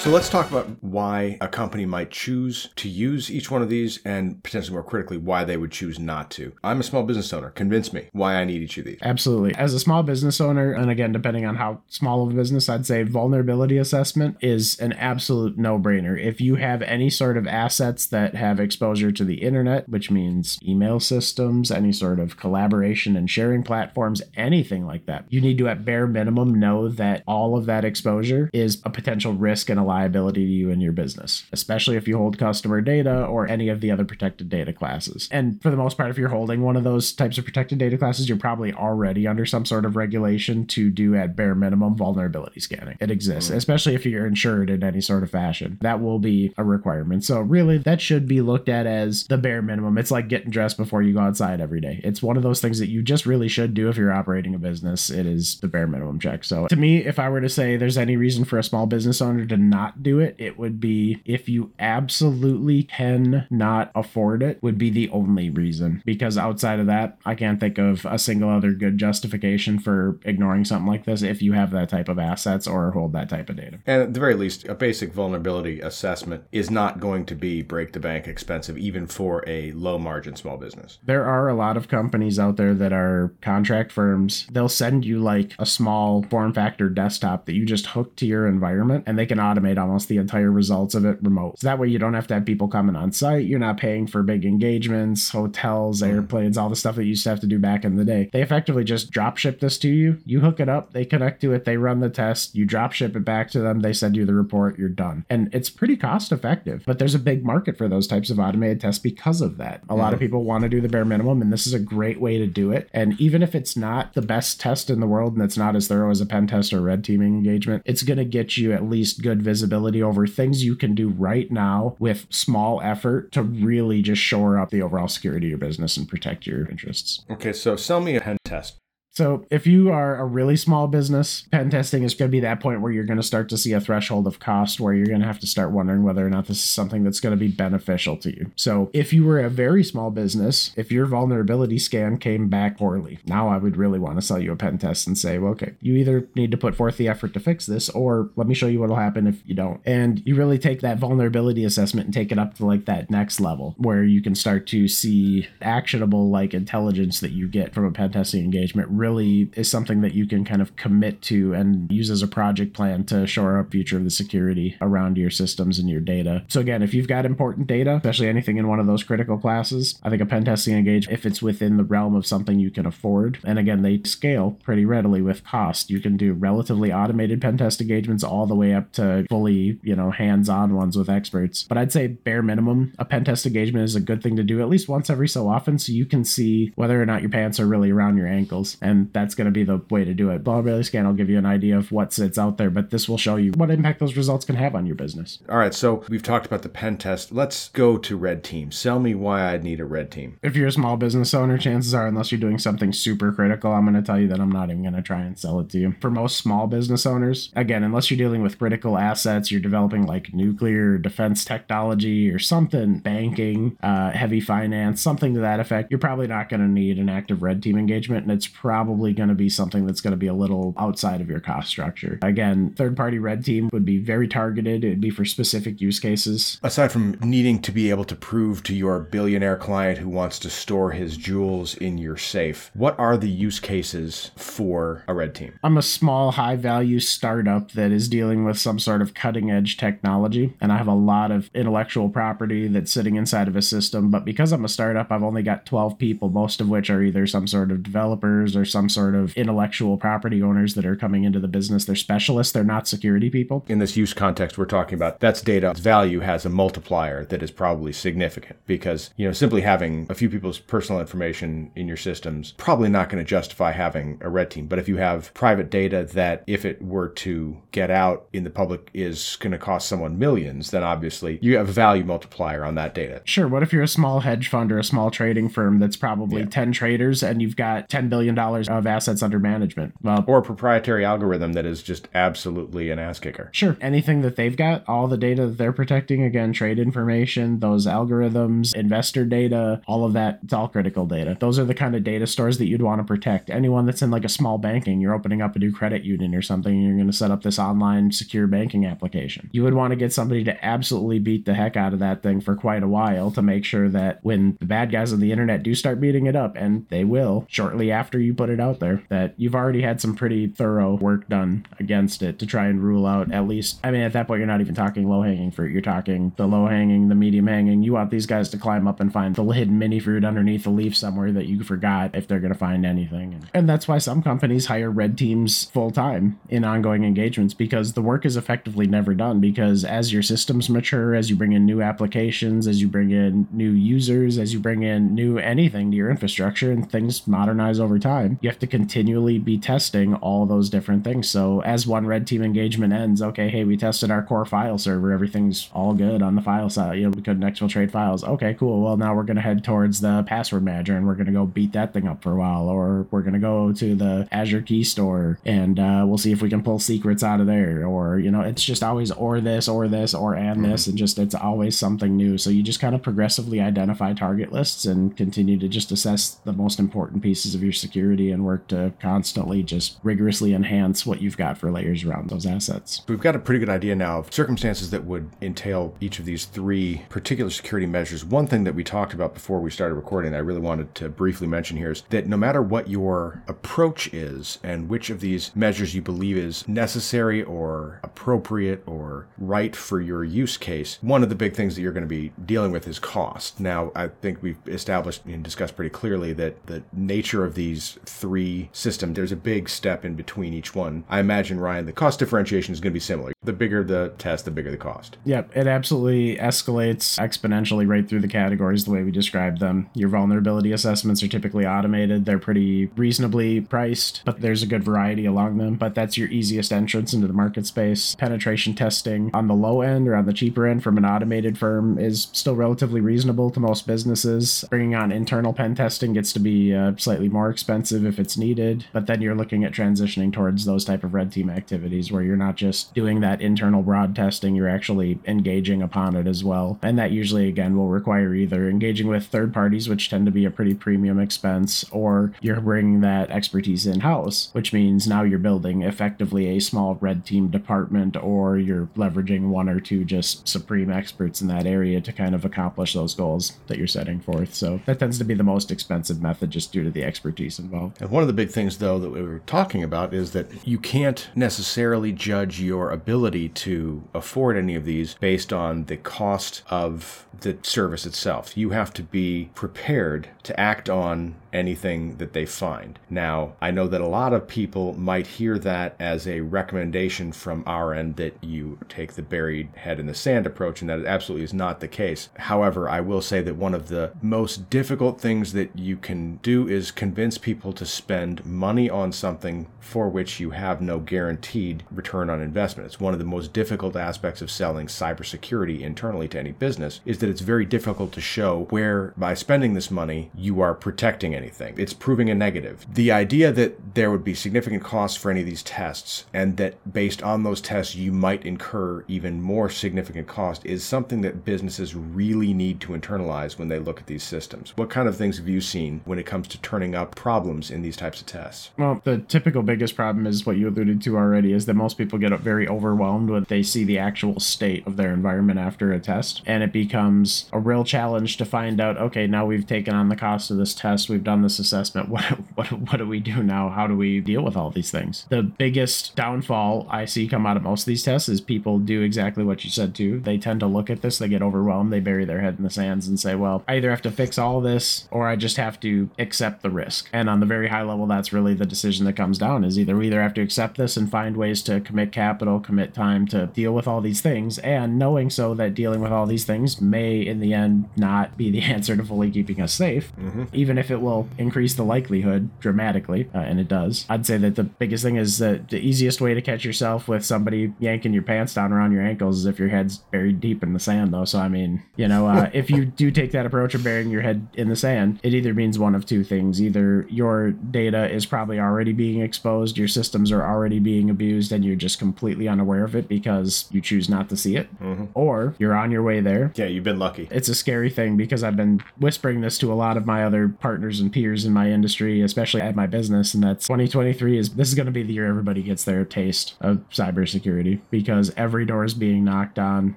So 0.00 0.08
let's 0.08 0.30
talk 0.30 0.50
about 0.50 0.66
why 0.82 1.36
a 1.42 1.46
company 1.46 1.84
might 1.84 2.10
choose 2.10 2.70
to 2.76 2.88
use 2.88 3.30
each 3.30 3.50
one 3.50 3.60
of 3.60 3.68
these 3.68 4.00
and 4.02 4.42
potentially 4.42 4.72
more 4.72 4.82
critically, 4.82 5.18
why 5.18 5.44
they 5.44 5.58
would 5.58 5.72
choose 5.72 5.98
not 5.98 6.30
to. 6.30 6.54
I'm 6.64 6.80
a 6.80 6.82
small 6.82 7.02
business 7.02 7.30
owner. 7.34 7.50
Convince 7.50 7.92
me 7.92 8.08
why 8.12 8.36
I 8.36 8.46
need 8.46 8.62
each 8.62 8.78
of 8.78 8.86
these. 8.86 8.98
Absolutely. 9.02 9.54
As 9.56 9.74
a 9.74 9.78
small 9.78 10.02
business 10.02 10.40
owner, 10.40 10.72
and 10.72 10.90
again, 10.90 11.12
depending 11.12 11.44
on 11.44 11.56
how 11.56 11.82
small 11.88 12.22
of 12.22 12.32
a 12.32 12.34
business, 12.34 12.70
I'd 12.70 12.86
say 12.86 13.02
vulnerability 13.02 13.76
assessment 13.76 14.38
is 14.40 14.80
an 14.80 14.94
absolute 14.94 15.58
no 15.58 15.78
brainer. 15.78 16.18
If 16.18 16.40
you 16.40 16.54
have 16.54 16.80
any 16.80 17.10
sort 17.10 17.36
of 17.36 17.46
assets 17.46 18.06
that 18.06 18.34
have 18.34 18.58
exposure 18.58 19.12
to 19.12 19.22
the 19.22 19.42
internet, 19.42 19.86
which 19.86 20.10
means 20.10 20.58
email 20.66 20.98
systems, 20.98 21.70
any 21.70 21.92
sort 21.92 22.20
of 22.20 22.38
collaboration 22.38 23.16
and 23.16 23.28
sharing 23.28 23.62
platforms, 23.62 24.22
anything 24.34 24.86
like 24.86 25.04
that, 25.04 25.26
you 25.28 25.42
need 25.42 25.58
to 25.58 25.68
at 25.68 25.84
bare 25.84 26.06
minimum 26.06 26.58
know 26.58 26.88
that 26.88 27.22
all 27.26 27.54
of 27.54 27.66
that 27.66 27.84
exposure 27.84 28.48
is 28.54 28.80
a 28.86 28.88
potential 28.88 29.34
risk 29.34 29.68
and 29.68 29.78
a 29.78 29.89
liability 29.90 30.46
to 30.46 30.52
you 30.52 30.70
and 30.70 30.80
your 30.80 30.92
business, 30.92 31.44
especially 31.50 31.96
if 31.96 32.06
you 32.06 32.16
hold 32.16 32.38
customer 32.38 32.80
data 32.80 33.24
or 33.26 33.48
any 33.48 33.68
of 33.68 33.80
the 33.80 33.90
other 33.90 34.04
protected 34.04 34.48
data 34.48 34.72
classes. 34.72 35.28
And 35.32 35.60
for 35.60 35.70
the 35.70 35.76
most 35.76 35.96
part, 35.96 36.10
if 36.10 36.18
you're 36.18 36.28
holding 36.28 36.62
one 36.62 36.76
of 36.76 36.84
those 36.84 37.12
types 37.12 37.38
of 37.38 37.44
protected 37.44 37.78
data 37.78 37.98
classes, 37.98 38.28
you're 38.28 38.38
probably 38.38 38.72
already 38.72 39.26
under 39.26 39.44
some 39.44 39.66
sort 39.66 39.84
of 39.84 39.96
regulation 39.96 40.66
to 40.68 40.90
do 40.90 41.16
at 41.16 41.34
bare 41.34 41.56
minimum 41.56 41.96
vulnerability 41.96 42.60
scanning. 42.60 42.96
It 43.00 43.10
exists, 43.10 43.50
mm-hmm. 43.50 43.58
especially 43.58 43.94
if 43.94 44.06
you're 44.06 44.26
insured 44.26 44.70
in 44.70 44.84
any 44.84 45.00
sort 45.00 45.24
of 45.24 45.30
fashion. 45.30 45.78
That 45.80 46.00
will 46.00 46.20
be 46.20 46.54
a 46.56 46.62
requirement. 46.62 47.24
So 47.24 47.40
really, 47.40 47.78
that 47.78 48.00
should 48.00 48.28
be 48.28 48.40
looked 48.40 48.68
at 48.68 48.86
as 48.86 49.24
the 49.24 49.38
bare 49.38 49.62
minimum. 49.62 49.98
It's 49.98 50.12
like 50.12 50.28
getting 50.28 50.50
dressed 50.50 50.76
before 50.76 51.02
you 51.02 51.14
go 51.14 51.20
outside 51.20 51.60
every 51.60 51.80
day. 51.80 52.00
It's 52.04 52.22
one 52.22 52.36
of 52.36 52.42
those 52.42 52.60
things 52.60 52.78
that 52.78 52.88
you 52.88 53.02
just 53.02 53.26
really 53.26 53.48
should 53.48 53.74
do 53.74 53.88
if 53.88 53.96
you're 53.96 54.12
operating 54.12 54.54
a 54.54 54.58
business. 54.58 55.10
It 55.10 55.26
is 55.26 55.58
the 55.60 55.68
bare 55.68 55.88
minimum 55.88 56.20
check. 56.20 56.44
So 56.44 56.68
to 56.68 56.76
me, 56.76 56.98
if 56.98 57.18
I 57.18 57.28
were 57.28 57.40
to 57.40 57.48
say 57.48 57.76
there's 57.76 57.98
any 57.98 58.16
reason 58.16 58.44
for 58.44 58.58
a 58.58 58.62
small 58.62 58.86
business 58.86 59.20
owner 59.20 59.44
to 59.46 59.56
not 59.56 59.79
not 59.80 60.02
do 60.02 60.18
it, 60.18 60.34
it 60.38 60.58
would 60.58 60.78
be 60.78 61.22
if 61.24 61.48
you 61.48 61.72
absolutely 61.78 62.82
can 62.82 63.46
not 63.50 63.90
afford 63.94 64.42
it, 64.42 64.62
would 64.62 64.76
be 64.76 64.90
the 64.90 65.08
only 65.10 65.48
reason. 65.48 66.02
Because 66.04 66.36
outside 66.36 66.80
of 66.80 66.86
that, 66.86 67.18
I 67.24 67.34
can't 67.34 67.58
think 67.58 67.78
of 67.78 68.04
a 68.04 68.18
single 68.18 68.50
other 68.50 68.72
good 68.72 68.98
justification 68.98 69.78
for 69.78 70.18
ignoring 70.24 70.64
something 70.64 70.86
like 70.86 71.04
this 71.04 71.22
if 71.22 71.40
you 71.40 71.54
have 71.54 71.70
that 71.70 71.88
type 71.88 72.08
of 72.08 72.18
assets 72.18 72.66
or 72.66 72.90
hold 72.90 73.12
that 73.14 73.30
type 73.30 73.48
of 73.48 73.56
data. 73.56 73.78
And 73.86 74.02
at 74.02 74.14
the 74.14 74.20
very 74.20 74.34
least, 74.34 74.68
a 74.68 74.74
basic 74.74 75.12
vulnerability 75.12 75.80
assessment 75.80 76.44
is 76.52 76.70
not 76.70 77.00
going 77.00 77.24
to 77.26 77.34
be 77.34 77.62
break 77.62 77.92
the 77.92 78.00
bank 78.00 78.28
expensive, 78.28 78.76
even 78.76 79.06
for 79.06 79.42
a 79.46 79.72
low 79.72 79.98
margin 79.98 80.36
small 80.36 80.58
business. 80.58 80.98
There 81.04 81.24
are 81.24 81.48
a 81.48 81.54
lot 81.54 81.76
of 81.76 81.88
companies 81.88 82.38
out 82.38 82.56
there 82.56 82.74
that 82.74 82.92
are 82.92 83.32
contract 83.40 83.92
firms. 83.92 84.46
They'll 84.50 84.68
send 84.68 85.04
you 85.04 85.20
like 85.20 85.54
a 85.58 85.66
small 85.66 86.22
form 86.24 86.52
factor 86.52 86.90
desktop 86.90 87.46
that 87.46 87.54
you 87.54 87.64
just 87.64 87.86
hook 87.86 88.16
to 88.16 88.26
your 88.26 88.46
environment 88.46 89.04
and 89.06 89.18
they 89.18 89.26
can 89.26 89.38
automate 89.38 89.69
almost 89.78 90.08
the 90.08 90.16
entire 90.16 90.50
results 90.50 90.94
of 90.94 91.04
it 91.04 91.18
remote. 91.22 91.58
So 91.58 91.66
that 91.66 91.78
way 91.78 91.88
you 91.88 91.98
don't 91.98 92.14
have 92.14 92.26
to 92.28 92.34
have 92.34 92.44
people 92.44 92.68
coming 92.68 92.96
on 92.96 93.12
site. 93.12 93.46
You're 93.46 93.58
not 93.58 93.76
paying 93.76 94.06
for 94.06 94.22
big 94.22 94.44
engagements, 94.44 95.30
hotels, 95.30 96.02
mm-hmm. 96.02 96.14
airplanes, 96.14 96.58
all 96.58 96.68
the 96.68 96.76
stuff 96.76 96.96
that 96.96 97.04
you 97.04 97.10
used 97.10 97.24
to 97.24 97.30
have 97.30 97.40
to 97.40 97.46
do 97.46 97.58
back 97.58 97.84
in 97.84 97.96
the 97.96 98.04
day. 98.04 98.30
They 98.32 98.42
effectively 98.42 98.84
just 98.84 99.10
drop 99.10 99.36
ship 99.36 99.60
this 99.60 99.78
to 99.78 99.88
you. 99.88 100.18
You 100.24 100.40
hook 100.40 100.60
it 100.60 100.68
up, 100.68 100.92
they 100.92 101.04
connect 101.04 101.40
to 101.42 101.52
it, 101.52 101.64
they 101.64 101.76
run 101.76 102.00
the 102.00 102.10
test, 102.10 102.54
you 102.54 102.64
drop 102.64 102.92
ship 102.92 103.16
it 103.16 103.24
back 103.24 103.50
to 103.50 103.60
them, 103.60 103.80
they 103.80 103.92
send 103.92 104.16
you 104.16 104.24
the 104.24 104.34
report, 104.34 104.78
you're 104.78 104.88
done. 104.88 105.24
And 105.30 105.52
it's 105.54 105.70
pretty 105.70 105.96
cost 105.96 106.32
effective, 106.32 106.82
but 106.86 106.98
there's 106.98 107.14
a 107.14 107.18
big 107.18 107.44
market 107.44 107.76
for 107.76 107.88
those 107.88 108.06
types 108.06 108.30
of 108.30 108.38
automated 108.38 108.80
tests 108.80 109.00
because 109.00 109.40
of 109.40 109.56
that. 109.58 109.82
A 109.88 109.94
lot 109.94 110.12
of 110.12 110.20
people 110.20 110.44
want 110.44 110.62
to 110.62 110.68
do 110.68 110.80
the 110.80 110.88
bare 110.88 111.04
minimum, 111.04 111.42
and 111.42 111.52
this 111.52 111.66
is 111.66 111.74
a 111.74 111.78
great 111.78 112.20
way 112.20 112.38
to 112.38 112.46
do 112.46 112.72
it. 112.72 112.88
And 112.92 113.20
even 113.20 113.42
if 113.42 113.54
it's 113.54 113.76
not 113.76 114.14
the 114.14 114.22
best 114.22 114.60
test 114.60 114.90
in 114.90 115.00
the 115.00 115.06
world 115.06 115.34
and 115.34 115.42
it's 115.42 115.56
not 115.56 115.76
as 115.76 115.88
thorough 115.88 116.10
as 116.10 116.20
a 116.20 116.26
pen 116.26 116.46
test 116.46 116.72
or 116.72 116.80
red 116.80 117.04
teaming 117.04 117.34
engagement, 117.34 117.82
it's 117.84 118.02
going 118.02 118.18
to 118.18 118.24
get 118.24 118.56
you 118.56 118.72
at 118.72 118.88
least 118.88 119.22
good 119.22 119.42
visibility 119.42 119.59
visibility 119.60 120.02
over 120.02 120.26
things 120.26 120.64
you 120.64 120.74
can 120.74 120.94
do 120.94 121.10
right 121.10 121.50
now 121.50 121.94
with 121.98 122.26
small 122.30 122.80
effort 122.80 123.30
to 123.32 123.42
really 123.42 124.00
just 124.00 124.22
shore 124.22 124.58
up 124.58 124.70
the 124.70 124.80
overall 124.80 125.06
security 125.06 125.48
of 125.48 125.50
your 125.50 125.58
business 125.58 125.98
and 125.98 126.08
protect 126.08 126.46
your 126.46 126.66
interests. 126.70 127.24
Okay, 127.30 127.52
so 127.52 127.76
sell 127.76 128.00
me 128.00 128.16
a 128.16 128.20
pen 128.22 128.38
test. 128.44 128.76
So, 129.12 129.44
if 129.50 129.66
you 129.66 129.90
are 129.90 130.16
a 130.16 130.24
really 130.24 130.56
small 130.56 130.86
business, 130.86 131.42
pen 131.50 131.68
testing 131.68 132.04
is 132.04 132.14
going 132.14 132.30
to 132.30 132.32
be 132.32 132.40
that 132.40 132.60
point 132.60 132.80
where 132.80 132.92
you're 132.92 133.04
going 133.04 133.16
to 133.16 133.24
start 133.24 133.48
to 133.48 133.58
see 133.58 133.72
a 133.72 133.80
threshold 133.80 134.26
of 134.28 134.38
cost 134.38 134.78
where 134.78 134.94
you're 134.94 135.06
going 135.06 135.20
to 135.20 135.26
have 135.26 135.40
to 135.40 135.48
start 135.48 135.72
wondering 135.72 136.04
whether 136.04 136.24
or 136.24 136.30
not 136.30 136.46
this 136.46 136.58
is 136.58 136.70
something 136.70 137.02
that's 137.02 137.18
going 137.18 137.36
to 137.36 137.40
be 137.40 137.48
beneficial 137.48 138.16
to 138.18 138.30
you. 138.30 138.52
So, 138.54 138.88
if 138.92 139.12
you 139.12 139.24
were 139.24 139.40
a 139.40 139.50
very 139.50 139.82
small 139.82 140.10
business, 140.10 140.72
if 140.76 140.92
your 140.92 141.06
vulnerability 141.06 141.78
scan 141.78 142.18
came 142.18 142.48
back 142.48 142.78
poorly, 142.78 143.18
now 143.26 143.48
I 143.48 143.56
would 143.56 143.76
really 143.76 143.98
want 143.98 144.16
to 144.16 144.22
sell 144.22 144.40
you 144.40 144.52
a 144.52 144.56
pen 144.56 144.78
test 144.78 145.08
and 145.08 145.18
say, 145.18 145.38
well, 145.38 145.52
okay, 145.52 145.74
you 145.80 145.96
either 145.96 146.28
need 146.36 146.52
to 146.52 146.56
put 146.56 146.76
forth 146.76 146.96
the 146.96 147.08
effort 147.08 147.34
to 147.34 147.40
fix 147.40 147.66
this, 147.66 147.88
or 147.88 148.30
let 148.36 148.46
me 148.46 148.54
show 148.54 148.68
you 148.68 148.78
what'll 148.78 148.94
happen 148.94 149.26
if 149.26 149.42
you 149.44 149.56
don't. 149.56 149.80
And 149.84 150.22
you 150.24 150.36
really 150.36 150.58
take 150.58 150.82
that 150.82 150.98
vulnerability 150.98 151.64
assessment 151.64 152.06
and 152.06 152.14
take 152.14 152.30
it 152.30 152.38
up 152.38 152.54
to 152.54 152.66
like 152.66 152.84
that 152.84 153.10
next 153.10 153.40
level 153.40 153.74
where 153.76 154.04
you 154.04 154.22
can 154.22 154.36
start 154.36 154.68
to 154.68 154.86
see 154.86 155.48
actionable 155.60 156.30
like 156.30 156.54
intelligence 156.54 157.18
that 157.18 157.32
you 157.32 157.48
get 157.48 157.74
from 157.74 157.84
a 157.84 157.90
pen 157.90 158.12
testing 158.12 158.44
engagement 158.44 158.88
really 159.00 159.50
is 159.54 159.70
something 159.70 160.02
that 160.02 160.14
you 160.14 160.26
can 160.26 160.44
kind 160.44 160.62
of 160.62 160.76
commit 160.76 161.22
to 161.22 161.54
and 161.54 161.90
use 161.90 162.10
as 162.10 162.22
a 162.22 162.28
project 162.28 162.74
plan 162.74 163.02
to 163.04 163.26
shore 163.26 163.58
up 163.58 163.70
future 163.72 163.96
of 163.96 164.04
the 164.04 164.10
security 164.10 164.76
around 164.80 165.16
your 165.16 165.30
systems 165.30 165.78
and 165.78 165.88
your 165.88 166.00
data. 166.00 166.44
So 166.48 166.60
again, 166.60 166.82
if 166.82 166.92
you've 166.92 167.08
got 167.08 167.24
important 167.24 167.66
data, 167.66 167.96
especially 167.96 168.28
anything 168.28 168.58
in 168.58 168.68
one 168.68 168.78
of 168.78 168.86
those 168.86 169.02
critical 169.02 169.38
classes, 169.38 169.98
I 170.02 170.10
think 170.10 170.20
a 170.22 170.26
pen 170.26 170.44
testing 170.44 170.76
engage 170.76 171.08
if 171.08 171.24
it's 171.24 171.40
within 171.40 171.78
the 171.78 171.84
realm 171.84 172.14
of 172.14 172.26
something 172.26 172.60
you 172.60 172.70
can 172.70 172.86
afford. 172.86 173.38
And 173.42 173.58
again, 173.58 173.82
they 173.82 174.02
scale 174.04 174.58
pretty 174.62 174.84
readily 174.84 175.22
with 175.22 175.44
cost. 175.44 175.90
You 175.90 176.00
can 176.00 176.16
do 176.16 176.34
relatively 176.34 176.92
automated 176.92 177.40
pen 177.40 177.56
test 177.56 177.80
engagements 177.80 178.22
all 178.22 178.46
the 178.46 178.54
way 178.54 178.74
up 178.74 178.92
to 178.92 179.24
fully, 179.28 179.78
you 179.82 179.96
know, 179.96 180.10
hands-on 180.10 180.74
ones 180.74 180.96
with 180.96 181.08
experts. 181.08 181.62
But 181.62 181.78
I'd 181.78 181.92
say 181.92 182.06
bare 182.08 182.42
minimum, 182.42 182.92
a 182.98 183.06
pen 183.06 183.24
test 183.24 183.46
engagement 183.46 183.84
is 183.84 183.96
a 183.96 184.00
good 184.00 184.22
thing 184.22 184.36
to 184.36 184.42
do 184.42 184.60
at 184.60 184.68
least 184.68 184.88
once 184.88 185.08
every 185.08 185.28
so 185.28 185.48
often 185.48 185.78
so 185.78 185.92
you 185.92 186.04
can 186.04 186.24
see 186.24 186.72
whether 186.74 187.00
or 187.00 187.06
not 187.06 187.22
your 187.22 187.30
pants 187.30 187.58
are 187.58 187.66
really 187.66 187.90
around 187.90 188.18
your 188.18 188.26
ankles. 188.26 188.76
And 188.82 188.89
And 188.90 189.12
that's 189.12 189.34
going 189.34 189.46
to 189.46 189.52
be 189.52 189.62
the 189.62 189.80
way 189.88 190.04
to 190.04 190.12
do 190.12 190.30
it. 190.30 190.42
Vulnerability 190.42 190.84
scan 190.84 191.06
will 191.06 191.14
give 191.14 191.30
you 191.30 191.38
an 191.38 191.46
idea 191.46 191.78
of 191.78 191.92
what 191.92 192.12
sits 192.12 192.38
out 192.38 192.58
there, 192.58 192.70
but 192.70 192.90
this 192.90 193.08
will 193.08 193.18
show 193.18 193.36
you 193.36 193.52
what 193.52 193.70
impact 193.70 194.00
those 194.00 194.16
results 194.16 194.44
can 194.44 194.56
have 194.56 194.74
on 194.74 194.84
your 194.84 194.96
business. 194.96 195.38
All 195.48 195.58
right, 195.58 195.72
so 195.72 196.04
we've 196.08 196.22
talked 196.22 196.46
about 196.46 196.62
the 196.62 196.68
pen 196.68 196.98
test. 196.98 197.32
Let's 197.32 197.68
go 197.68 197.96
to 197.98 198.16
red 198.16 198.42
team. 198.42 198.72
Sell 198.72 198.98
me 198.98 199.14
why 199.14 199.52
I'd 199.52 199.62
need 199.62 199.80
a 199.80 199.84
red 199.84 200.10
team. 200.10 200.38
If 200.42 200.56
you're 200.56 200.66
a 200.66 200.72
small 200.72 200.96
business 200.96 201.32
owner, 201.32 201.56
chances 201.56 201.94
are, 201.94 202.06
unless 202.06 202.32
you're 202.32 202.40
doing 202.40 202.58
something 202.58 202.92
super 202.92 203.32
critical, 203.32 203.72
I'm 203.72 203.84
going 203.84 203.94
to 203.94 204.02
tell 204.02 204.18
you 204.18 204.28
that 204.28 204.40
I'm 204.40 204.50
not 204.50 204.70
even 204.70 204.82
going 204.82 204.94
to 204.94 205.02
try 205.02 205.20
and 205.20 205.38
sell 205.38 205.60
it 205.60 205.70
to 205.70 205.78
you. 205.78 205.94
For 206.00 206.10
most 206.10 206.36
small 206.36 206.66
business 206.66 207.06
owners, 207.06 207.52
again, 207.54 207.84
unless 207.84 208.10
you're 208.10 208.18
dealing 208.18 208.42
with 208.42 208.58
critical 208.58 208.98
assets, 208.98 209.50
you're 209.50 209.60
developing 209.60 210.06
like 210.06 210.34
nuclear 210.34 210.98
defense 210.98 211.44
technology 211.44 212.30
or 212.30 212.38
something, 212.38 212.98
banking, 212.98 213.78
uh, 213.82 214.10
heavy 214.10 214.40
finance, 214.40 215.00
something 215.00 215.34
to 215.34 215.40
that 215.40 215.60
effect, 215.60 215.90
you're 215.90 216.00
probably 216.00 216.26
not 216.26 216.48
going 216.48 216.60
to 216.60 216.68
need 216.68 216.98
an 216.98 217.08
active 217.08 217.42
red 217.42 217.62
team 217.62 217.78
engagement. 217.78 218.24
And 218.24 218.32
it's 218.32 218.46
probably 218.46 218.79
going 218.84 219.28
to 219.28 219.34
be 219.34 219.48
something 219.48 219.86
that's 219.86 220.00
going 220.00 220.12
to 220.12 220.16
be 220.16 220.26
a 220.26 220.34
little 220.34 220.74
outside 220.76 221.20
of 221.20 221.28
your 221.28 221.40
cost 221.40 221.68
structure. 221.68 222.18
Again, 222.22 222.74
third 222.76 222.96
party 222.96 223.18
red 223.18 223.44
team 223.44 223.70
would 223.72 223.84
be 223.84 223.98
very 223.98 224.28
targeted, 224.28 224.84
it'd 224.84 225.00
be 225.00 225.10
for 225.10 225.24
specific 225.24 225.80
use 225.80 225.98
cases. 225.98 226.58
Aside 226.62 226.92
from 226.92 227.16
needing 227.22 227.60
to 227.62 227.72
be 227.72 227.90
able 227.90 228.04
to 228.04 228.16
prove 228.16 228.62
to 228.64 228.74
your 228.74 229.00
billionaire 229.00 229.56
client 229.56 229.98
who 229.98 230.08
wants 230.08 230.38
to 230.40 230.50
store 230.50 230.92
his 230.92 231.16
jewels 231.16 231.74
in 231.74 231.98
your 231.98 232.16
safe, 232.16 232.70
what 232.74 232.98
are 232.98 233.16
the 233.16 233.28
use 233.28 233.60
cases 233.60 234.30
for 234.36 235.04
a 235.08 235.14
red 235.14 235.34
team? 235.34 235.58
I'm 235.62 235.78
a 235.78 235.82
small, 235.82 236.32
high 236.32 236.56
value 236.56 237.00
startup 237.00 237.72
that 237.72 237.92
is 237.92 238.08
dealing 238.08 238.44
with 238.44 238.58
some 238.58 238.78
sort 238.78 239.02
of 239.02 239.14
cutting 239.14 239.50
edge 239.50 239.76
technology, 239.76 240.54
and 240.60 240.72
I 240.72 240.78
have 240.78 240.88
a 240.88 240.94
lot 240.94 241.30
of 241.30 241.50
intellectual 241.54 242.08
property 242.08 242.68
that's 242.68 242.92
sitting 242.92 243.16
inside 243.16 243.48
of 243.48 243.56
a 243.56 243.62
system. 243.62 244.10
But 244.10 244.24
because 244.24 244.52
I'm 244.52 244.64
a 244.64 244.68
startup, 244.68 245.10
I've 245.10 245.22
only 245.22 245.42
got 245.42 245.66
12 245.66 245.98
people, 245.98 246.28
most 246.28 246.60
of 246.60 246.68
which 246.68 246.90
are 246.90 247.02
either 247.02 247.26
some 247.26 247.46
sort 247.46 247.70
of 247.70 247.82
developers 247.82 248.56
or 248.56 248.64
some 248.70 248.88
sort 248.88 249.14
of 249.14 249.36
intellectual 249.36 249.96
property 249.96 250.42
owners 250.42 250.74
that 250.74 250.86
are 250.86 250.96
coming 250.96 251.24
into 251.24 251.40
the 251.40 251.48
business. 251.48 251.84
They're 251.84 251.96
specialists, 251.96 252.52
they're 252.52 252.64
not 252.64 252.88
security 252.88 253.30
people. 253.30 253.64
In 253.68 253.78
this 253.78 253.96
use 253.96 254.14
context 254.14 254.58
we're 254.58 254.66
talking 254.66 254.94
about, 254.94 255.20
that's 255.20 255.42
data. 255.42 255.70
Its 255.70 255.80
value 255.80 256.20
has 256.20 256.44
a 256.44 256.50
multiplier 256.50 257.24
that 257.26 257.42
is 257.42 257.50
probably 257.50 257.92
significant 257.92 258.58
because, 258.66 259.10
you 259.16 259.26
know, 259.26 259.32
simply 259.32 259.62
having 259.62 260.06
a 260.08 260.14
few 260.14 260.30
people's 260.30 260.58
personal 260.58 261.00
information 261.00 261.70
in 261.74 261.88
your 261.88 261.96
systems 261.96 262.52
probably 262.52 262.88
not 262.88 263.08
going 263.08 263.22
to 263.22 263.28
justify 263.28 263.72
having 263.72 264.18
a 264.20 264.28
red 264.28 264.50
team. 264.50 264.66
But 264.66 264.78
if 264.78 264.88
you 264.88 264.96
have 264.96 265.32
private 265.34 265.70
data 265.70 266.04
that 266.12 266.44
if 266.46 266.64
it 266.64 266.82
were 266.82 267.08
to 267.08 267.60
get 267.72 267.90
out 267.90 268.26
in 268.32 268.44
the 268.44 268.50
public 268.50 268.90
is 268.94 269.36
going 269.40 269.52
to 269.52 269.58
cost 269.58 269.88
someone 269.88 270.18
millions, 270.18 270.70
then 270.70 270.82
obviously 270.82 271.38
you 271.42 271.56
have 271.56 271.68
a 271.68 271.72
value 271.72 272.04
multiplier 272.04 272.64
on 272.64 272.74
that 272.76 272.94
data. 272.94 273.22
Sure. 273.24 273.48
What 273.48 273.62
if 273.62 273.72
you're 273.72 273.82
a 273.82 273.88
small 273.88 274.20
hedge 274.20 274.48
fund 274.48 274.72
or 274.72 274.78
a 274.78 274.84
small 274.84 275.10
trading 275.10 275.48
firm 275.48 275.78
that's 275.78 275.96
probably 275.96 276.42
yeah. 276.42 276.48
10 276.48 276.72
traders 276.72 277.22
and 277.22 277.40
you've 277.42 277.56
got 277.56 277.88
$10 277.88 278.08
billion 278.08 278.36
of 278.68 278.86
assets 278.86 279.22
under 279.22 279.38
management? 279.38 279.94
Well, 280.02 280.24
or 280.26 280.38
a 280.38 280.42
proprietary 280.42 281.04
algorithm 281.04 281.52
that 281.54 281.66
is 281.66 281.82
just 281.82 282.08
absolutely 282.14 282.90
an 282.90 282.98
ass 282.98 283.18
kicker. 283.18 283.50
Sure. 283.52 283.76
Anything 283.80 284.22
that 284.22 284.36
they've 284.36 284.56
got, 284.56 284.88
all 284.88 285.06
the 285.06 285.16
data 285.16 285.46
that 285.46 285.58
they're 285.58 285.72
protecting, 285.72 286.22
again, 286.22 286.52
trade 286.52 286.78
information, 286.78 287.60
those 287.60 287.86
algorithms, 287.86 288.74
investor 288.74 289.24
data, 289.24 289.80
all 289.86 290.04
of 290.04 290.12
that, 290.12 290.40
it's 290.44 290.52
all 290.52 290.68
critical 290.68 291.06
data. 291.06 291.36
Those 291.38 291.58
are 291.58 291.64
the 291.64 291.74
kind 291.74 291.94
of 291.94 292.04
data 292.04 292.26
stores 292.26 292.58
that 292.58 292.66
you'd 292.66 292.82
want 292.82 293.00
to 293.00 293.04
protect. 293.04 293.50
Anyone 293.50 293.86
that's 293.86 294.02
in 294.02 294.10
like 294.10 294.24
a 294.24 294.28
small 294.28 294.58
banking, 294.58 295.00
you're 295.00 295.14
opening 295.14 295.42
up 295.42 295.56
a 295.56 295.58
new 295.58 295.72
credit 295.72 296.02
union 296.02 296.34
or 296.34 296.42
something, 296.42 296.80
you're 296.80 296.94
going 296.94 297.06
to 297.06 297.12
set 297.12 297.30
up 297.30 297.42
this 297.42 297.58
online 297.58 298.12
secure 298.12 298.46
banking 298.46 298.84
application. 298.86 299.48
You 299.52 299.62
would 299.64 299.74
want 299.74 299.92
to 299.92 299.96
get 299.96 300.12
somebody 300.12 300.44
to 300.44 300.64
absolutely 300.64 301.18
beat 301.18 301.44
the 301.46 301.54
heck 301.54 301.76
out 301.76 301.92
of 301.92 301.98
that 302.00 302.22
thing 302.22 302.40
for 302.40 302.54
quite 302.54 302.82
a 302.82 302.88
while 302.88 303.30
to 303.30 303.42
make 303.42 303.64
sure 303.64 303.88
that 303.88 304.18
when 304.22 304.56
the 304.60 304.66
bad 304.66 304.90
guys 304.90 305.12
on 305.12 305.20
the 305.20 305.32
internet 305.32 305.62
do 305.62 305.74
start 305.74 306.00
beating 306.00 306.26
it 306.26 306.36
up, 306.36 306.56
and 306.56 306.86
they 306.88 307.04
will 307.04 307.46
shortly 307.48 307.90
after 307.90 308.18
you 308.18 308.34
put 308.34 308.49
it 308.50 308.60
out 308.60 308.80
there, 308.80 309.02
that 309.08 309.34
you've 309.36 309.54
already 309.54 309.82
had 309.82 310.00
some 310.00 310.14
pretty 310.14 310.46
thorough 310.46 310.94
work 310.94 311.28
done 311.28 311.66
against 311.78 312.22
it 312.22 312.38
to 312.38 312.46
try 312.46 312.66
and 312.66 312.82
rule 312.82 313.06
out 313.06 313.32
at 313.32 313.46
least. 313.46 313.80
I 313.84 313.90
mean, 313.90 314.02
at 314.02 314.12
that 314.12 314.26
point, 314.26 314.38
you're 314.38 314.46
not 314.46 314.60
even 314.60 314.74
talking 314.74 315.08
low 315.08 315.22
hanging 315.22 315.50
fruit. 315.50 315.72
You're 315.72 315.82
talking 315.82 316.32
the 316.36 316.46
low 316.46 316.66
hanging, 316.66 317.08
the 317.08 317.14
medium 317.14 317.46
hanging. 317.46 317.82
You 317.82 317.92
want 317.92 318.10
these 318.10 318.26
guys 318.26 318.48
to 318.50 318.58
climb 318.58 318.86
up 318.86 319.00
and 319.00 319.12
find 319.12 319.34
the 319.34 319.44
hidden 319.44 319.78
mini 319.78 320.00
fruit 320.00 320.24
underneath 320.24 320.64
the 320.64 320.70
leaf 320.70 320.96
somewhere 320.96 321.32
that 321.32 321.46
you 321.46 321.62
forgot 321.62 322.14
if 322.14 322.26
they're 322.26 322.40
going 322.40 322.52
to 322.52 322.58
find 322.58 322.84
anything. 322.84 323.42
And 323.54 323.68
that's 323.68 323.88
why 323.88 323.98
some 323.98 324.22
companies 324.22 324.66
hire 324.66 324.90
red 324.90 325.16
teams 325.16 325.64
full 325.66 325.90
time 325.90 326.38
in 326.48 326.64
ongoing 326.64 327.04
engagements 327.04 327.54
because 327.54 327.92
the 327.92 328.02
work 328.02 328.24
is 328.24 328.36
effectively 328.36 328.86
never 328.86 329.14
done. 329.14 329.40
Because 329.40 329.84
as 329.84 330.12
your 330.12 330.22
systems 330.22 330.68
mature, 330.68 331.14
as 331.14 331.30
you 331.30 331.36
bring 331.36 331.52
in 331.52 331.66
new 331.66 331.82
applications, 331.82 332.66
as 332.66 332.80
you 332.80 332.88
bring 332.88 333.10
in 333.10 333.48
new 333.50 333.70
users, 333.70 334.38
as 334.38 334.52
you 334.52 334.60
bring 334.60 334.82
in 334.82 335.14
new 335.14 335.38
anything 335.38 335.90
to 335.90 335.96
your 335.96 336.10
infrastructure 336.10 336.70
and 336.70 336.90
things 336.90 337.26
modernize 337.26 337.80
over 337.80 337.98
time, 337.98 338.38
you 338.40 338.48
have 338.48 338.58
to 338.58 338.66
continually 338.66 339.38
be 339.38 339.58
testing 339.58 340.14
all 340.14 340.46
those 340.46 340.70
different 340.70 341.04
things. 341.04 341.28
So 341.28 341.60
as 341.62 341.86
one 341.86 342.06
red 342.06 342.26
team 342.26 342.42
engagement 342.42 342.92
ends, 342.92 343.20
okay, 343.20 343.48
hey, 343.48 343.64
we 343.64 343.76
tested 343.76 344.10
our 344.10 344.22
core 344.22 344.46
file 344.46 344.78
server, 344.78 345.12
everything's 345.12 345.68
all 345.74 345.92
good 345.92 346.22
on 346.22 346.34
the 346.36 346.42
file 346.42 346.70
side. 346.70 346.98
You 346.98 347.04
know, 347.04 347.10
we 347.10 347.22
couldn't 347.22 347.42
exfiltrate 347.42 347.90
files. 347.90 348.24
Okay, 348.24 348.54
cool. 348.54 348.82
Well, 348.82 348.96
now 348.96 349.14
we're 349.14 349.24
going 349.24 349.36
to 349.36 349.42
head 349.42 349.62
towards 349.62 350.00
the 350.00 350.24
password 350.26 350.62
manager 350.62 350.96
and 350.96 351.06
we're 351.06 351.14
going 351.14 351.26
to 351.26 351.32
go 351.32 351.46
beat 351.46 351.72
that 351.72 351.92
thing 351.92 352.08
up 352.08 352.22
for 352.22 352.32
a 352.32 352.36
while, 352.36 352.68
or 352.68 353.06
we're 353.10 353.22
going 353.22 353.34
to 353.34 353.38
go 353.38 353.72
to 353.72 353.94
the 353.94 354.28
Azure 354.32 354.62
key 354.62 354.84
store 354.84 355.38
and 355.44 355.78
uh, 355.78 356.04
we'll 356.06 356.18
see 356.18 356.32
if 356.32 356.42
we 356.42 356.48
can 356.48 356.62
pull 356.62 356.78
secrets 356.78 357.22
out 357.22 357.40
of 357.40 357.46
there. 357.46 357.86
Or, 357.86 358.18
you 358.18 358.30
know, 358.30 358.40
it's 358.40 358.64
just 358.64 358.82
always 358.82 359.10
or 359.10 359.40
this, 359.40 359.68
or 359.68 359.88
this, 359.88 360.14
or 360.14 360.34
and 360.34 360.64
this, 360.64 360.82
mm-hmm. 360.82 360.90
and 360.90 360.98
just 360.98 361.18
it's 361.18 361.34
always 361.34 361.76
something 361.76 362.16
new. 362.16 362.38
So 362.38 362.50
you 362.50 362.62
just 362.62 362.80
kind 362.80 362.94
of 362.94 363.02
progressively 363.02 363.60
identify 363.60 364.14
target 364.14 364.52
lists 364.52 364.84
and 364.86 365.16
continue 365.16 365.58
to 365.58 365.68
just 365.68 365.92
assess 365.92 366.36
the 366.44 366.52
most 366.52 366.78
important 366.78 367.22
pieces 367.22 367.54
of 367.54 367.62
your 367.62 367.72
security 367.72 368.19
and 368.28 368.44
work 368.44 368.66
to 368.68 368.92
constantly 369.00 369.62
just 369.62 369.98
rigorously 370.02 370.52
enhance 370.52 371.06
what 371.06 371.22
you've 371.22 371.38
got 371.38 371.56
for 371.56 371.70
layers 371.70 372.04
around 372.04 372.28
those 372.28 372.44
assets. 372.44 373.02
We've 373.08 373.20
got 373.20 373.36
a 373.36 373.38
pretty 373.38 373.60
good 373.60 373.70
idea 373.70 373.96
now 373.96 374.18
of 374.18 374.34
circumstances 374.34 374.90
that 374.90 375.04
would 375.04 375.30
entail 375.40 375.94
each 376.00 376.18
of 376.18 376.24
these 376.24 376.44
three 376.44 377.02
particular 377.08 377.50
security 377.50 377.86
measures. 377.86 378.24
One 378.24 378.46
thing 378.46 378.64
that 378.64 378.74
we 378.74 378.84
talked 378.84 379.14
about 379.14 379.34
before 379.34 379.60
we 379.60 379.70
started 379.70 379.94
recording, 379.94 380.34
I 380.34 380.38
really 380.38 380.60
wanted 380.60 380.94
to 380.96 381.08
briefly 381.08 381.46
mention 381.46 381.76
here 381.76 381.92
is 381.92 382.02
that 382.10 382.26
no 382.26 382.36
matter 382.36 382.60
what 382.60 382.88
your 382.88 383.42
approach 383.46 384.12
is 384.12 384.58
and 384.62 384.88
which 384.88 385.10
of 385.10 385.20
these 385.20 385.54
measures 385.54 385.94
you 385.94 386.02
believe 386.02 386.36
is 386.36 386.66
necessary 386.66 387.42
or 387.42 388.00
appropriate 388.02 388.82
or 388.86 389.26
right 389.38 389.76
for 389.76 390.00
your 390.00 390.24
use 390.24 390.56
case, 390.56 390.98
one 391.00 391.22
of 391.22 391.28
the 391.28 391.34
big 391.34 391.54
things 391.54 391.74
that 391.74 391.82
you're 391.82 391.92
going 391.92 392.02
to 392.02 392.08
be 392.08 392.32
dealing 392.44 392.72
with 392.72 392.88
is 392.88 392.98
cost. 392.98 393.60
Now, 393.60 393.92
I 393.94 394.08
think 394.08 394.42
we've 394.42 394.58
established 394.66 395.24
and 395.24 395.42
discussed 395.42 395.76
pretty 395.76 395.90
clearly 395.90 396.32
that 396.34 396.66
the 396.66 396.82
nature 396.92 397.44
of 397.44 397.54
these 397.54 397.98
three 398.10 398.68
system, 398.72 399.14
there's 399.14 399.32
a 399.32 399.36
big 399.36 399.68
step 399.68 400.04
in 400.04 400.14
between 400.14 400.52
each 400.52 400.74
one. 400.74 401.04
I 401.08 401.20
imagine, 401.20 401.60
Ryan, 401.60 401.86
the 401.86 401.92
cost 401.92 402.18
differentiation 402.18 402.72
is 402.72 402.80
going 402.80 402.92
to 402.92 402.94
be 402.94 403.00
similar. 403.00 403.32
The 403.42 403.52
bigger 403.52 403.82
the 403.82 404.12
test, 404.18 404.44
the 404.44 404.50
bigger 404.50 404.70
the 404.70 404.76
cost. 404.76 405.16
Yep, 405.24 405.56
it 405.56 405.66
absolutely 405.66 406.36
escalates 406.36 407.18
exponentially 407.18 407.88
right 407.88 408.08
through 408.08 408.20
the 408.20 408.28
categories 408.28 408.84
the 408.84 408.90
way 408.90 409.02
we 409.02 409.10
described 409.10 409.60
them. 409.60 409.88
Your 409.94 410.08
vulnerability 410.08 410.72
assessments 410.72 411.22
are 411.22 411.28
typically 411.28 411.66
automated, 411.66 412.24
they're 412.24 412.38
pretty 412.38 412.86
reasonably 412.96 413.60
priced, 413.60 414.22
but 414.24 414.40
there's 414.40 414.62
a 414.62 414.66
good 414.66 414.84
variety 414.84 415.24
along 415.24 415.58
them. 415.58 415.76
But 415.76 415.94
that's 415.94 416.18
your 416.18 416.28
easiest 416.28 416.72
entrance 416.72 417.14
into 417.14 417.26
the 417.26 417.32
market 417.32 417.66
space. 417.66 418.14
Penetration 418.16 418.74
testing 418.74 419.30
on 419.32 419.48
the 419.48 419.54
low 419.54 419.80
end 419.80 420.08
or 420.08 420.16
on 420.16 420.26
the 420.26 420.32
cheaper 420.32 420.66
end 420.66 420.82
from 420.82 420.98
an 420.98 421.04
automated 421.04 421.56
firm 421.56 421.98
is 421.98 422.28
still 422.32 422.56
relatively 422.56 423.00
reasonable 423.00 423.50
to 423.50 423.60
most 423.60 423.86
businesses. 423.86 424.64
Bringing 424.68 424.94
on 424.94 425.12
internal 425.12 425.52
pen 425.52 425.74
testing 425.74 426.12
gets 426.12 426.32
to 426.32 426.40
be 426.40 426.74
uh, 426.74 426.92
slightly 426.96 427.28
more 427.28 427.50
expensive 427.50 427.99
if 428.06 428.18
it's 428.18 428.36
needed, 428.36 428.86
but 428.92 429.06
then 429.06 429.20
you're 429.20 429.34
looking 429.34 429.64
at 429.64 429.72
transitioning 429.72 430.32
towards 430.32 430.64
those 430.64 430.84
type 430.84 431.04
of 431.04 431.14
red 431.14 431.32
team 431.32 431.50
activities 431.50 432.10
where 432.10 432.22
you're 432.22 432.36
not 432.36 432.56
just 432.56 432.94
doing 432.94 433.20
that 433.20 433.40
internal 433.40 433.82
broad 433.82 434.14
testing, 434.14 434.54
you're 434.54 434.68
actually 434.68 435.18
engaging 435.26 435.82
upon 435.82 436.16
it 436.16 436.26
as 436.26 436.44
well. 436.44 436.78
And 436.82 436.98
that 436.98 437.10
usually, 437.10 437.48
again, 437.48 437.76
will 437.76 437.88
require 437.88 438.34
either 438.34 438.68
engaging 438.68 439.08
with 439.08 439.26
third 439.26 439.52
parties, 439.52 439.88
which 439.88 440.10
tend 440.10 440.26
to 440.26 440.32
be 440.32 440.44
a 440.44 440.50
pretty 440.50 440.74
premium 440.74 441.18
expense, 441.18 441.84
or 441.90 442.32
you're 442.40 442.60
bringing 442.60 443.00
that 443.00 443.30
expertise 443.30 443.86
in 443.86 444.00
house, 444.00 444.50
which 444.52 444.72
means 444.72 445.06
now 445.06 445.22
you're 445.22 445.38
building 445.38 445.82
effectively 445.82 446.48
a 446.48 446.60
small 446.60 446.96
red 447.00 447.24
team 447.24 447.48
department, 447.48 448.16
or 448.16 448.58
you're 448.58 448.88
leveraging 448.96 449.48
one 449.48 449.68
or 449.68 449.80
two 449.80 450.04
just 450.04 450.48
supreme 450.48 450.90
experts 450.90 451.40
in 451.40 451.48
that 451.48 451.66
area 451.66 452.00
to 452.00 452.12
kind 452.12 452.34
of 452.34 452.44
accomplish 452.44 452.94
those 452.94 453.14
goals 453.14 453.58
that 453.66 453.78
you're 453.78 453.86
setting 453.86 454.20
forth. 454.20 454.54
So 454.54 454.80
that 454.86 454.98
tends 454.98 455.18
to 455.18 455.24
be 455.24 455.34
the 455.34 455.42
most 455.42 455.70
expensive 455.70 456.20
method 456.22 456.50
just 456.50 456.72
due 456.72 456.84
to 456.84 456.90
the 456.90 457.04
expertise 457.04 457.58
involved. 457.58 457.89
And 457.98 458.10
one 458.10 458.22
of 458.22 458.26
the 458.26 458.32
big 458.32 458.50
things, 458.50 458.78
though, 458.78 458.98
that 458.98 459.10
we 459.10 459.22
were 459.22 459.40
talking 459.40 459.82
about 459.82 460.14
is 460.14 460.32
that 460.32 460.66
you 460.66 460.78
can't 460.78 461.28
necessarily 461.34 462.12
judge 462.12 462.60
your 462.60 462.90
ability 462.90 463.48
to 463.48 464.02
afford 464.14 464.56
any 464.56 464.74
of 464.74 464.84
these 464.84 465.14
based 465.14 465.52
on 465.52 465.84
the 465.84 465.96
cost 465.96 466.62
of 466.70 467.26
the 467.40 467.56
service 467.62 468.06
itself. 468.06 468.56
You 468.56 468.70
have 468.70 468.92
to 468.94 469.02
be 469.02 469.50
prepared 469.54 470.28
to 470.44 470.58
act 470.58 470.88
on 470.88 471.36
anything 471.52 472.16
that 472.16 472.32
they 472.32 472.46
find. 472.46 472.98
Now, 473.08 473.52
I 473.60 473.70
know 473.70 473.86
that 473.88 474.00
a 474.00 474.06
lot 474.06 474.32
of 474.32 474.48
people 474.48 474.94
might 474.94 475.26
hear 475.26 475.58
that 475.58 475.96
as 475.98 476.26
a 476.26 476.40
recommendation 476.40 477.32
from 477.32 477.62
our 477.66 477.92
end 477.94 478.16
that 478.16 478.42
you 478.42 478.78
take 478.88 479.14
the 479.14 479.22
buried 479.22 479.68
head 479.76 479.98
in 479.98 480.06
the 480.06 480.14
sand 480.14 480.46
approach, 480.46 480.80
and 480.80 480.90
that 480.90 481.04
absolutely 481.04 481.44
is 481.44 481.54
not 481.54 481.80
the 481.80 481.88
case. 481.88 482.28
However, 482.36 482.88
I 482.88 483.00
will 483.00 483.22
say 483.22 483.42
that 483.42 483.56
one 483.56 483.74
of 483.74 483.88
the 483.88 484.12
most 484.22 484.70
difficult 484.70 485.20
things 485.20 485.52
that 485.52 485.76
you 485.78 485.96
can 485.96 486.36
do 486.36 486.68
is 486.68 486.90
convince 486.90 487.38
people 487.38 487.72
to 487.72 487.86
spend 487.86 488.44
money 488.44 488.88
on 488.88 489.12
something 489.12 489.66
for 489.80 490.08
which 490.08 490.40
you 490.40 490.50
have 490.50 490.80
no 490.80 490.98
guaranteed 490.98 491.82
return 491.90 492.30
on 492.30 492.40
investment. 492.40 492.86
It's 492.86 493.00
one 493.00 493.12
of 493.12 493.18
the 493.18 493.24
most 493.24 493.52
difficult 493.52 493.96
aspects 493.96 494.40
of 494.42 494.50
selling 494.50 494.86
cybersecurity 494.86 495.80
internally 495.80 496.28
to 496.28 496.38
any 496.38 496.52
business 496.52 497.00
is 497.04 497.18
that 497.18 497.28
it's 497.28 497.40
very 497.40 497.64
difficult 497.64 498.12
to 498.12 498.20
show 498.20 498.66
where 498.70 499.12
by 499.16 499.34
spending 499.34 499.74
this 499.74 499.90
money 499.90 500.30
you 500.34 500.60
are 500.60 500.74
protecting 500.74 501.34
anything. 501.40 501.74
It's 501.78 501.92
proving 501.92 502.30
a 502.30 502.34
negative. 502.34 502.86
The 502.92 503.12
idea 503.12 503.52
that 503.52 503.94
there 503.94 504.10
would 504.10 504.24
be 504.24 504.34
significant 504.34 504.82
costs 504.82 505.16
for 505.16 505.30
any 505.30 505.40
of 505.40 505.46
these 505.46 505.62
tests 505.62 506.24
and 506.32 506.56
that 506.56 506.92
based 506.92 507.22
on 507.22 507.42
those 507.42 507.60
tests 507.60 507.94
you 507.94 508.12
might 508.12 508.44
incur 508.44 509.04
even 509.08 509.40
more 509.40 509.68
significant 509.70 510.26
cost 510.26 510.64
is 510.64 510.84
something 510.84 511.20
that 511.22 511.44
businesses 511.44 511.94
really 511.94 512.52
need 512.52 512.80
to 512.80 512.92
internalize 512.92 513.58
when 513.58 513.68
they 513.68 513.78
look 513.78 514.00
at 514.00 514.06
these 514.06 514.22
systems. 514.22 514.76
What 514.76 514.90
kind 514.90 515.08
of 515.08 515.16
things 515.16 515.38
have 515.38 515.48
you 515.48 515.60
seen 515.60 516.00
when 516.04 516.18
it 516.18 516.26
comes 516.26 516.48
to 516.48 516.60
turning 516.60 516.94
up 516.94 517.14
problems 517.14 517.70
in 517.70 517.82
these 517.82 517.96
types 517.96 518.20
of 518.20 518.26
tests? 518.26 518.70
Well, 518.76 519.00
the 519.04 519.18
typical 519.18 519.62
biggest 519.62 519.96
problem 519.96 520.26
is 520.26 520.46
what 520.46 520.56
you 520.56 520.68
alluded 520.68 521.02
to 521.02 521.16
already 521.16 521.52
is 521.52 521.66
that 521.66 521.74
most 521.74 521.98
people 521.98 522.18
get 522.18 522.32
very 522.40 522.68
overwhelmed 522.68 523.30
when 523.30 523.44
they 523.48 523.62
see 523.62 523.84
the 523.84 523.98
actual 523.98 524.40
state 524.40 524.86
of 524.86 524.96
their 524.96 525.12
environment 525.12 525.58
after 525.58 525.92
a 525.92 526.00
test. 526.00 526.42
And 526.46 526.62
it 526.62 526.72
becomes 526.72 527.48
a 527.52 527.58
real 527.58 527.84
challenge 527.84 528.36
to 528.38 528.44
find 528.44 528.80
out, 528.80 528.96
okay, 528.96 529.26
now 529.26 529.46
we've 529.46 529.66
taken 529.66 529.94
on 529.94 530.08
the 530.08 530.16
cost 530.16 530.50
of 530.50 530.56
this 530.56 530.74
test, 530.74 531.08
we've 531.08 531.24
done 531.30 531.42
this 531.42 531.58
assessment. 531.58 532.08
What 532.10 532.24
what 532.56 532.72
what 532.72 532.96
do 532.96 533.06
we 533.06 533.20
do 533.20 533.42
now? 533.42 533.68
How 533.68 533.86
do 533.86 533.96
we 533.96 534.20
deal 534.20 534.42
with 534.42 534.56
all 534.56 534.70
these 534.70 534.90
things? 534.90 535.26
The 535.28 535.42
biggest 535.42 536.16
downfall 536.16 536.86
I 536.90 537.04
see 537.04 537.28
come 537.28 537.46
out 537.46 537.56
of 537.56 537.62
most 537.62 537.82
of 537.82 537.86
these 537.86 538.02
tests 538.02 538.28
is 538.28 538.40
people 538.40 538.78
do 538.78 539.02
exactly 539.02 539.44
what 539.44 539.64
you 539.64 539.70
said 539.70 539.94
too. 539.94 540.18
They 540.20 540.38
tend 540.38 540.60
to 540.60 540.66
look 540.66 540.90
at 540.90 541.02
this, 541.02 541.18
they 541.18 541.28
get 541.28 541.42
overwhelmed, 541.42 541.92
they 541.92 542.00
bury 542.00 542.24
their 542.24 542.40
head 542.40 542.56
in 542.58 542.64
the 542.64 542.70
sands 542.70 543.06
and 543.06 543.20
say, 543.20 543.34
well, 543.36 543.62
I 543.68 543.76
either 543.76 543.90
have 543.90 544.02
to 544.02 544.10
fix 544.10 544.38
all 544.38 544.60
this 544.60 545.08
or 545.10 545.28
I 545.28 545.36
just 545.36 545.56
have 545.56 545.78
to 545.80 546.10
accept 546.18 546.62
the 546.62 546.70
risk. 546.70 547.08
And 547.12 547.30
on 547.30 547.40
the 547.40 547.46
very 547.46 547.68
high 547.68 547.82
level, 547.82 548.06
that's 548.06 548.32
really 548.32 548.54
the 548.54 548.66
decision 548.66 549.06
that 549.06 549.16
comes 549.16 549.38
down 549.38 549.64
is 549.64 549.78
either 549.78 549.96
we 549.96 550.08
either 550.08 550.22
have 550.22 550.34
to 550.34 550.42
accept 550.42 550.76
this 550.76 550.96
and 550.96 551.10
find 551.10 551.36
ways 551.36 551.62
to 551.62 551.80
commit 551.80 552.10
capital, 552.12 552.58
commit 552.58 552.92
time 552.92 553.26
to 553.28 553.46
deal 553.48 553.72
with 553.72 553.86
all 553.86 554.00
these 554.00 554.20
things, 554.20 554.58
and 554.58 554.98
knowing 554.98 555.30
so 555.30 555.54
that 555.54 555.74
dealing 555.74 556.00
with 556.00 556.12
all 556.12 556.26
these 556.26 556.44
things 556.44 556.80
may 556.80 557.20
in 557.20 557.40
the 557.40 557.54
end 557.54 557.88
not 557.96 558.36
be 558.36 558.50
the 558.50 558.62
answer 558.74 558.96
to 558.96 559.04
fully 559.04 559.30
keeping 559.30 559.60
us 559.60 559.72
safe, 559.72 560.12
mm-hmm. 560.16 560.44
even 560.52 560.76
if 560.78 560.90
it 560.90 561.00
will 561.00 561.19
increase 561.38 561.74
the 561.74 561.84
likelihood 561.84 562.50
dramatically, 562.60 563.28
uh, 563.34 563.38
and 563.38 563.60
it 563.60 563.68
does. 563.68 564.06
I'd 564.08 564.26
say 564.26 564.36
that 564.38 564.56
the 564.56 564.64
biggest 564.64 565.04
thing 565.04 565.16
is 565.16 565.38
that 565.38 565.68
the 565.68 565.78
easiest 565.78 566.20
way 566.20 566.34
to 566.34 566.42
catch 566.42 566.64
yourself 566.64 567.08
with 567.08 567.24
somebody 567.24 567.72
yanking 567.78 568.12
your 568.12 568.22
pants 568.22 568.54
down 568.54 568.72
around 568.72 568.92
your 568.92 569.02
ankles 569.02 569.40
is 569.40 569.46
if 569.46 569.58
your 569.58 569.68
head's 569.68 569.98
buried 569.98 570.40
deep 570.40 570.62
in 570.62 570.72
the 570.72 570.80
sand, 570.80 571.12
though. 571.12 571.24
So, 571.24 571.38
I 571.38 571.48
mean, 571.48 571.82
you 571.96 572.08
know, 572.08 572.26
uh, 572.26 572.50
if 572.52 572.70
you 572.70 572.84
do 572.84 573.10
take 573.10 573.32
that 573.32 573.46
approach 573.46 573.74
of 573.74 573.84
burying 573.84 574.10
your 574.10 574.22
head 574.22 574.46
in 574.54 574.68
the 574.68 574.76
sand, 574.76 575.20
it 575.22 575.34
either 575.34 575.54
means 575.54 575.78
one 575.78 575.94
of 575.94 576.06
two 576.06 576.24
things. 576.24 576.60
Either 576.60 577.06
your 577.08 577.50
data 577.50 578.10
is 578.10 578.26
probably 578.26 578.58
already 578.58 578.92
being 578.92 579.20
exposed, 579.20 579.78
your 579.78 579.88
systems 579.88 580.32
are 580.32 580.44
already 580.44 580.78
being 580.78 581.10
abused, 581.10 581.52
and 581.52 581.64
you're 581.64 581.76
just 581.76 581.98
completely 581.98 582.48
unaware 582.48 582.84
of 582.84 582.94
it 582.94 583.08
because 583.08 583.68
you 583.70 583.80
choose 583.80 584.08
not 584.08 584.28
to 584.28 584.36
see 584.36 584.56
it, 584.56 584.72
mm-hmm. 584.80 585.06
or 585.14 585.54
you're 585.58 585.74
on 585.74 585.90
your 585.90 586.02
way 586.02 586.20
there. 586.20 586.52
Yeah, 586.54 586.66
you've 586.66 586.84
been 586.84 586.98
lucky. 586.98 587.28
It's 587.30 587.48
a 587.48 587.54
scary 587.54 587.90
thing 587.90 588.16
because 588.16 588.42
I've 588.42 588.56
been 588.56 588.82
whispering 588.98 589.40
this 589.40 589.58
to 589.58 589.72
a 589.72 589.74
lot 589.74 589.96
of 589.96 590.06
my 590.06 590.24
other 590.24 590.48
partners 590.48 591.00
and 591.00 591.09
peers 591.10 591.44
in 591.44 591.52
my 591.52 591.70
industry, 591.70 592.22
especially 592.22 592.60
at 592.60 592.76
my 592.76 592.86
business, 592.86 593.34
and 593.34 593.42
that's 593.42 593.66
2023 593.66 594.38
is 594.38 594.50
this 594.50 594.68
is 594.68 594.74
going 594.74 594.86
to 594.86 594.92
be 594.92 595.02
the 595.02 595.12
year 595.12 595.26
everybody 595.26 595.62
gets 595.62 595.84
their 595.84 596.04
taste 596.04 596.54
of 596.60 596.88
cybersecurity 596.90 597.80
because 597.90 598.32
every 598.36 598.64
door 598.64 598.84
is 598.84 598.94
being 598.94 599.24
knocked 599.24 599.58
on, 599.58 599.96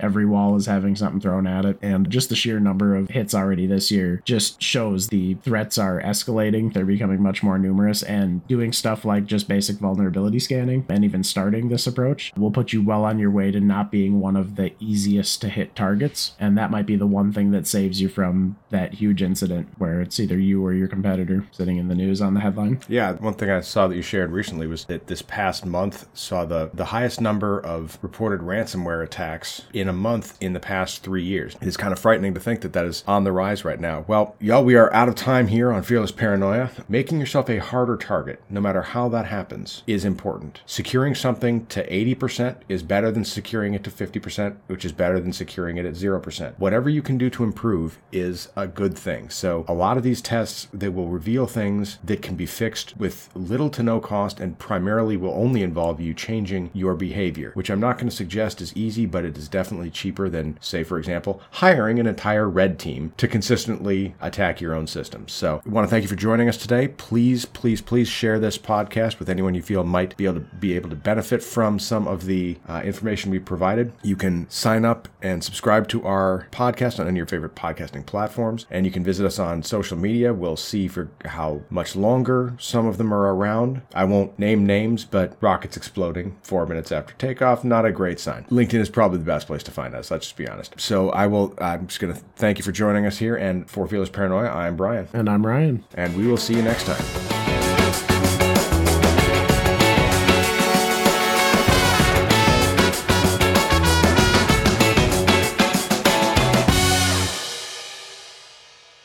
every 0.00 0.26
wall 0.26 0.56
is 0.56 0.66
having 0.66 0.96
something 0.96 1.20
thrown 1.20 1.46
at 1.46 1.64
it, 1.64 1.78
and 1.82 2.10
just 2.10 2.28
the 2.28 2.36
sheer 2.36 2.60
number 2.60 2.96
of 2.96 3.08
hits 3.10 3.34
already 3.34 3.66
this 3.66 3.90
year 3.90 4.22
just 4.24 4.60
shows 4.62 5.08
the 5.08 5.34
threats 5.34 5.78
are 5.78 6.00
escalating. 6.02 6.72
They're 6.72 6.84
becoming 6.84 7.22
much 7.22 7.42
more 7.42 7.58
numerous, 7.58 8.02
and 8.02 8.46
doing 8.46 8.72
stuff 8.72 9.04
like 9.04 9.26
just 9.26 9.48
basic 9.48 9.76
vulnerability 9.76 10.38
scanning 10.38 10.86
and 10.88 11.04
even 11.04 11.22
starting 11.24 11.68
this 11.68 11.86
approach 11.86 12.32
will 12.36 12.50
put 12.50 12.72
you 12.72 12.82
well 12.82 13.04
on 13.04 13.18
your 13.18 13.30
way 13.30 13.50
to 13.50 13.60
not 13.60 13.90
being 13.90 14.20
one 14.20 14.36
of 14.36 14.56
the 14.56 14.72
easiest 14.80 15.40
to 15.40 15.48
hit 15.48 15.74
targets. 15.74 16.32
And 16.38 16.56
that 16.58 16.70
might 16.70 16.86
be 16.86 16.96
the 16.96 17.06
one 17.06 17.32
thing 17.32 17.50
that 17.52 17.66
saves 17.66 18.00
you 18.00 18.08
from 18.08 18.56
that 18.70 18.94
huge 18.94 19.22
incident 19.22 19.68
where 19.78 20.00
it's 20.00 20.18
either 20.20 20.38
you 20.38 20.64
or 20.64 20.72
your 20.72 20.88
competitor 21.02 21.44
sitting 21.52 21.76
in 21.76 21.86
the 21.86 21.94
news 21.94 22.20
on 22.20 22.34
the 22.34 22.40
headline. 22.40 22.80
Yeah, 22.88 23.12
one 23.12 23.34
thing 23.34 23.50
I 23.50 23.60
saw 23.60 23.86
that 23.86 23.94
you 23.94 24.02
shared 24.02 24.32
recently 24.32 24.66
was 24.66 24.84
that 24.86 25.06
this 25.06 25.22
past 25.22 25.64
month 25.64 26.08
saw 26.12 26.44
the, 26.44 26.70
the 26.74 26.86
highest 26.86 27.20
number 27.20 27.60
of 27.60 27.98
reported 28.02 28.40
ransomware 28.40 29.04
attacks 29.04 29.62
in 29.72 29.88
a 29.88 29.92
month 29.92 30.36
in 30.40 30.54
the 30.54 30.60
past 30.60 31.04
three 31.04 31.22
years. 31.22 31.54
It's 31.60 31.76
kind 31.76 31.92
of 31.92 32.00
frightening 32.00 32.34
to 32.34 32.40
think 32.40 32.62
that 32.62 32.72
that 32.72 32.84
is 32.84 33.04
on 33.06 33.22
the 33.22 33.30
rise 33.30 33.64
right 33.64 33.78
now. 33.78 34.04
Well, 34.08 34.34
y'all, 34.40 34.64
we 34.64 34.74
are 34.74 34.92
out 34.92 35.08
of 35.08 35.14
time 35.14 35.46
here 35.46 35.72
on 35.72 35.82
Fearless 35.82 36.10
Paranoia. 36.10 36.70
Making 36.88 37.20
yourself 37.20 37.48
a 37.48 37.58
harder 37.58 37.96
target, 37.96 38.42
no 38.50 38.60
matter 38.60 38.82
how 38.82 39.08
that 39.10 39.26
happens, 39.26 39.84
is 39.86 40.04
important. 40.04 40.62
Securing 40.66 41.14
something 41.14 41.66
to 41.66 41.88
80% 41.88 42.56
is 42.68 42.82
better 42.82 43.12
than 43.12 43.24
securing 43.24 43.74
it 43.74 43.84
to 43.84 43.90
50%, 43.90 44.56
which 44.66 44.84
is 44.84 44.92
better 44.92 45.20
than 45.20 45.32
securing 45.32 45.76
it 45.76 45.86
at 45.86 45.94
0%. 45.94 46.58
Whatever 46.58 46.90
you 46.90 47.02
can 47.02 47.18
do 47.18 47.30
to 47.30 47.44
improve 47.44 47.98
is 48.10 48.48
a 48.56 48.66
good 48.66 48.98
thing. 48.98 49.30
So, 49.30 49.64
a 49.68 49.74
lot 49.74 49.96
of 49.96 50.02
these 50.02 50.20
tests, 50.20 50.66
they 50.72 50.87
will 50.88 51.08
reveal 51.08 51.46
things 51.46 51.98
that 52.04 52.22
can 52.22 52.36
be 52.36 52.46
fixed 52.46 52.96
with 52.96 53.28
little 53.34 53.70
to 53.70 53.82
no 53.82 54.00
cost 54.00 54.40
and 54.40 54.58
primarily 54.58 55.16
will 55.16 55.32
only 55.32 55.62
involve 55.62 56.00
you 56.00 56.14
changing 56.14 56.70
your 56.72 56.94
behavior, 56.94 57.52
which 57.54 57.70
I'm 57.70 57.80
not 57.80 57.98
going 57.98 58.08
to 58.08 58.14
suggest 58.14 58.60
is 58.60 58.76
easy, 58.76 59.06
but 59.06 59.24
it 59.24 59.36
is 59.36 59.48
definitely 59.48 59.90
cheaper 59.90 60.28
than, 60.28 60.58
say, 60.60 60.82
for 60.84 60.98
example, 60.98 61.40
hiring 61.52 61.98
an 61.98 62.06
entire 62.06 62.48
red 62.48 62.78
team 62.78 63.12
to 63.16 63.28
consistently 63.28 64.14
attack 64.20 64.60
your 64.60 64.74
own 64.74 64.86
systems. 64.86 65.32
So, 65.32 65.62
I 65.64 65.68
want 65.68 65.86
to 65.86 65.90
thank 65.90 66.02
you 66.02 66.08
for 66.08 66.16
joining 66.16 66.48
us 66.48 66.56
today. 66.56 66.88
Please, 66.88 67.44
please, 67.44 67.80
please 67.80 68.08
share 68.08 68.38
this 68.38 68.58
podcast 68.58 69.18
with 69.18 69.28
anyone 69.28 69.54
you 69.54 69.62
feel 69.62 69.84
might 69.84 70.16
be 70.16 70.26
able 70.26 70.40
to 70.40 70.40
be 70.40 70.74
able 70.74 70.90
to 70.90 70.96
benefit 70.96 71.42
from 71.42 71.78
some 71.78 72.06
of 72.06 72.26
the 72.26 72.56
uh, 72.68 72.82
information 72.84 73.30
we 73.30 73.38
provided. 73.38 73.92
You 74.02 74.16
can 74.16 74.48
sign 74.50 74.84
up 74.84 75.08
and 75.22 75.42
subscribe 75.42 75.88
to 75.88 76.04
our 76.04 76.46
podcast 76.50 76.98
on 76.98 77.06
any 77.06 77.14
of 77.14 77.16
your 77.16 77.26
favorite 77.26 77.54
podcasting 77.54 78.06
platforms, 78.06 78.66
and 78.70 78.86
you 78.86 78.92
can 78.92 79.04
visit 79.04 79.26
us 79.26 79.38
on 79.38 79.62
social 79.62 79.96
media. 79.96 80.32
We'll 80.32 80.56
see 80.78 80.88
for 80.88 81.10
how 81.24 81.62
much 81.70 81.96
longer 81.96 82.54
some 82.58 82.86
of 82.86 82.98
them 82.98 83.12
are 83.12 83.34
around. 83.34 83.82
I 83.94 84.04
won't 84.04 84.38
name 84.38 84.64
names, 84.64 85.04
but 85.04 85.36
rockets 85.40 85.76
exploding 85.76 86.36
four 86.42 86.66
minutes 86.66 86.92
after 86.92 87.14
takeoff, 87.14 87.64
not 87.64 87.84
a 87.84 87.92
great 87.92 88.20
sign. 88.20 88.44
LinkedIn 88.44 88.80
is 88.80 88.88
probably 88.88 89.18
the 89.18 89.24
best 89.24 89.46
place 89.46 89.62
to 89.64 89.70
find 89.70 89.94
us. 89.94 90.10
Let's 90.10 90.26
just 90.26 90.36
be 90.36 90.48
honest. 90.48 90.74
So 90.78 91.10
I 91.10 91.26
will. 91.26 91.54
I'm 91.58 91.86
just 91.86 92.00
going 92.00 92.14
to 92.14 92.20
thank 92.36 92.58
you 92.58 92.64
for 92.64 92.72
joining 92.72 93.06
us 93.06 93.18
here, 93.18 93.36
and 93.36 93.68
for 93.68 93.86
Fearless 93.86 94.10
Paranoia, 94.10 94.48
I'm 94.48 94.76
Brian, 94.76 95.08
and 95.12 95.28
I'm 95.28 95.44
Ryan, 95.44 95.84
and 95.94 96.16
we 96.16 96.26
will 96.26 96.36
see 96.36 96.54
you 96.54 96.62
next 96.62 96.84
time. 96.84 97.67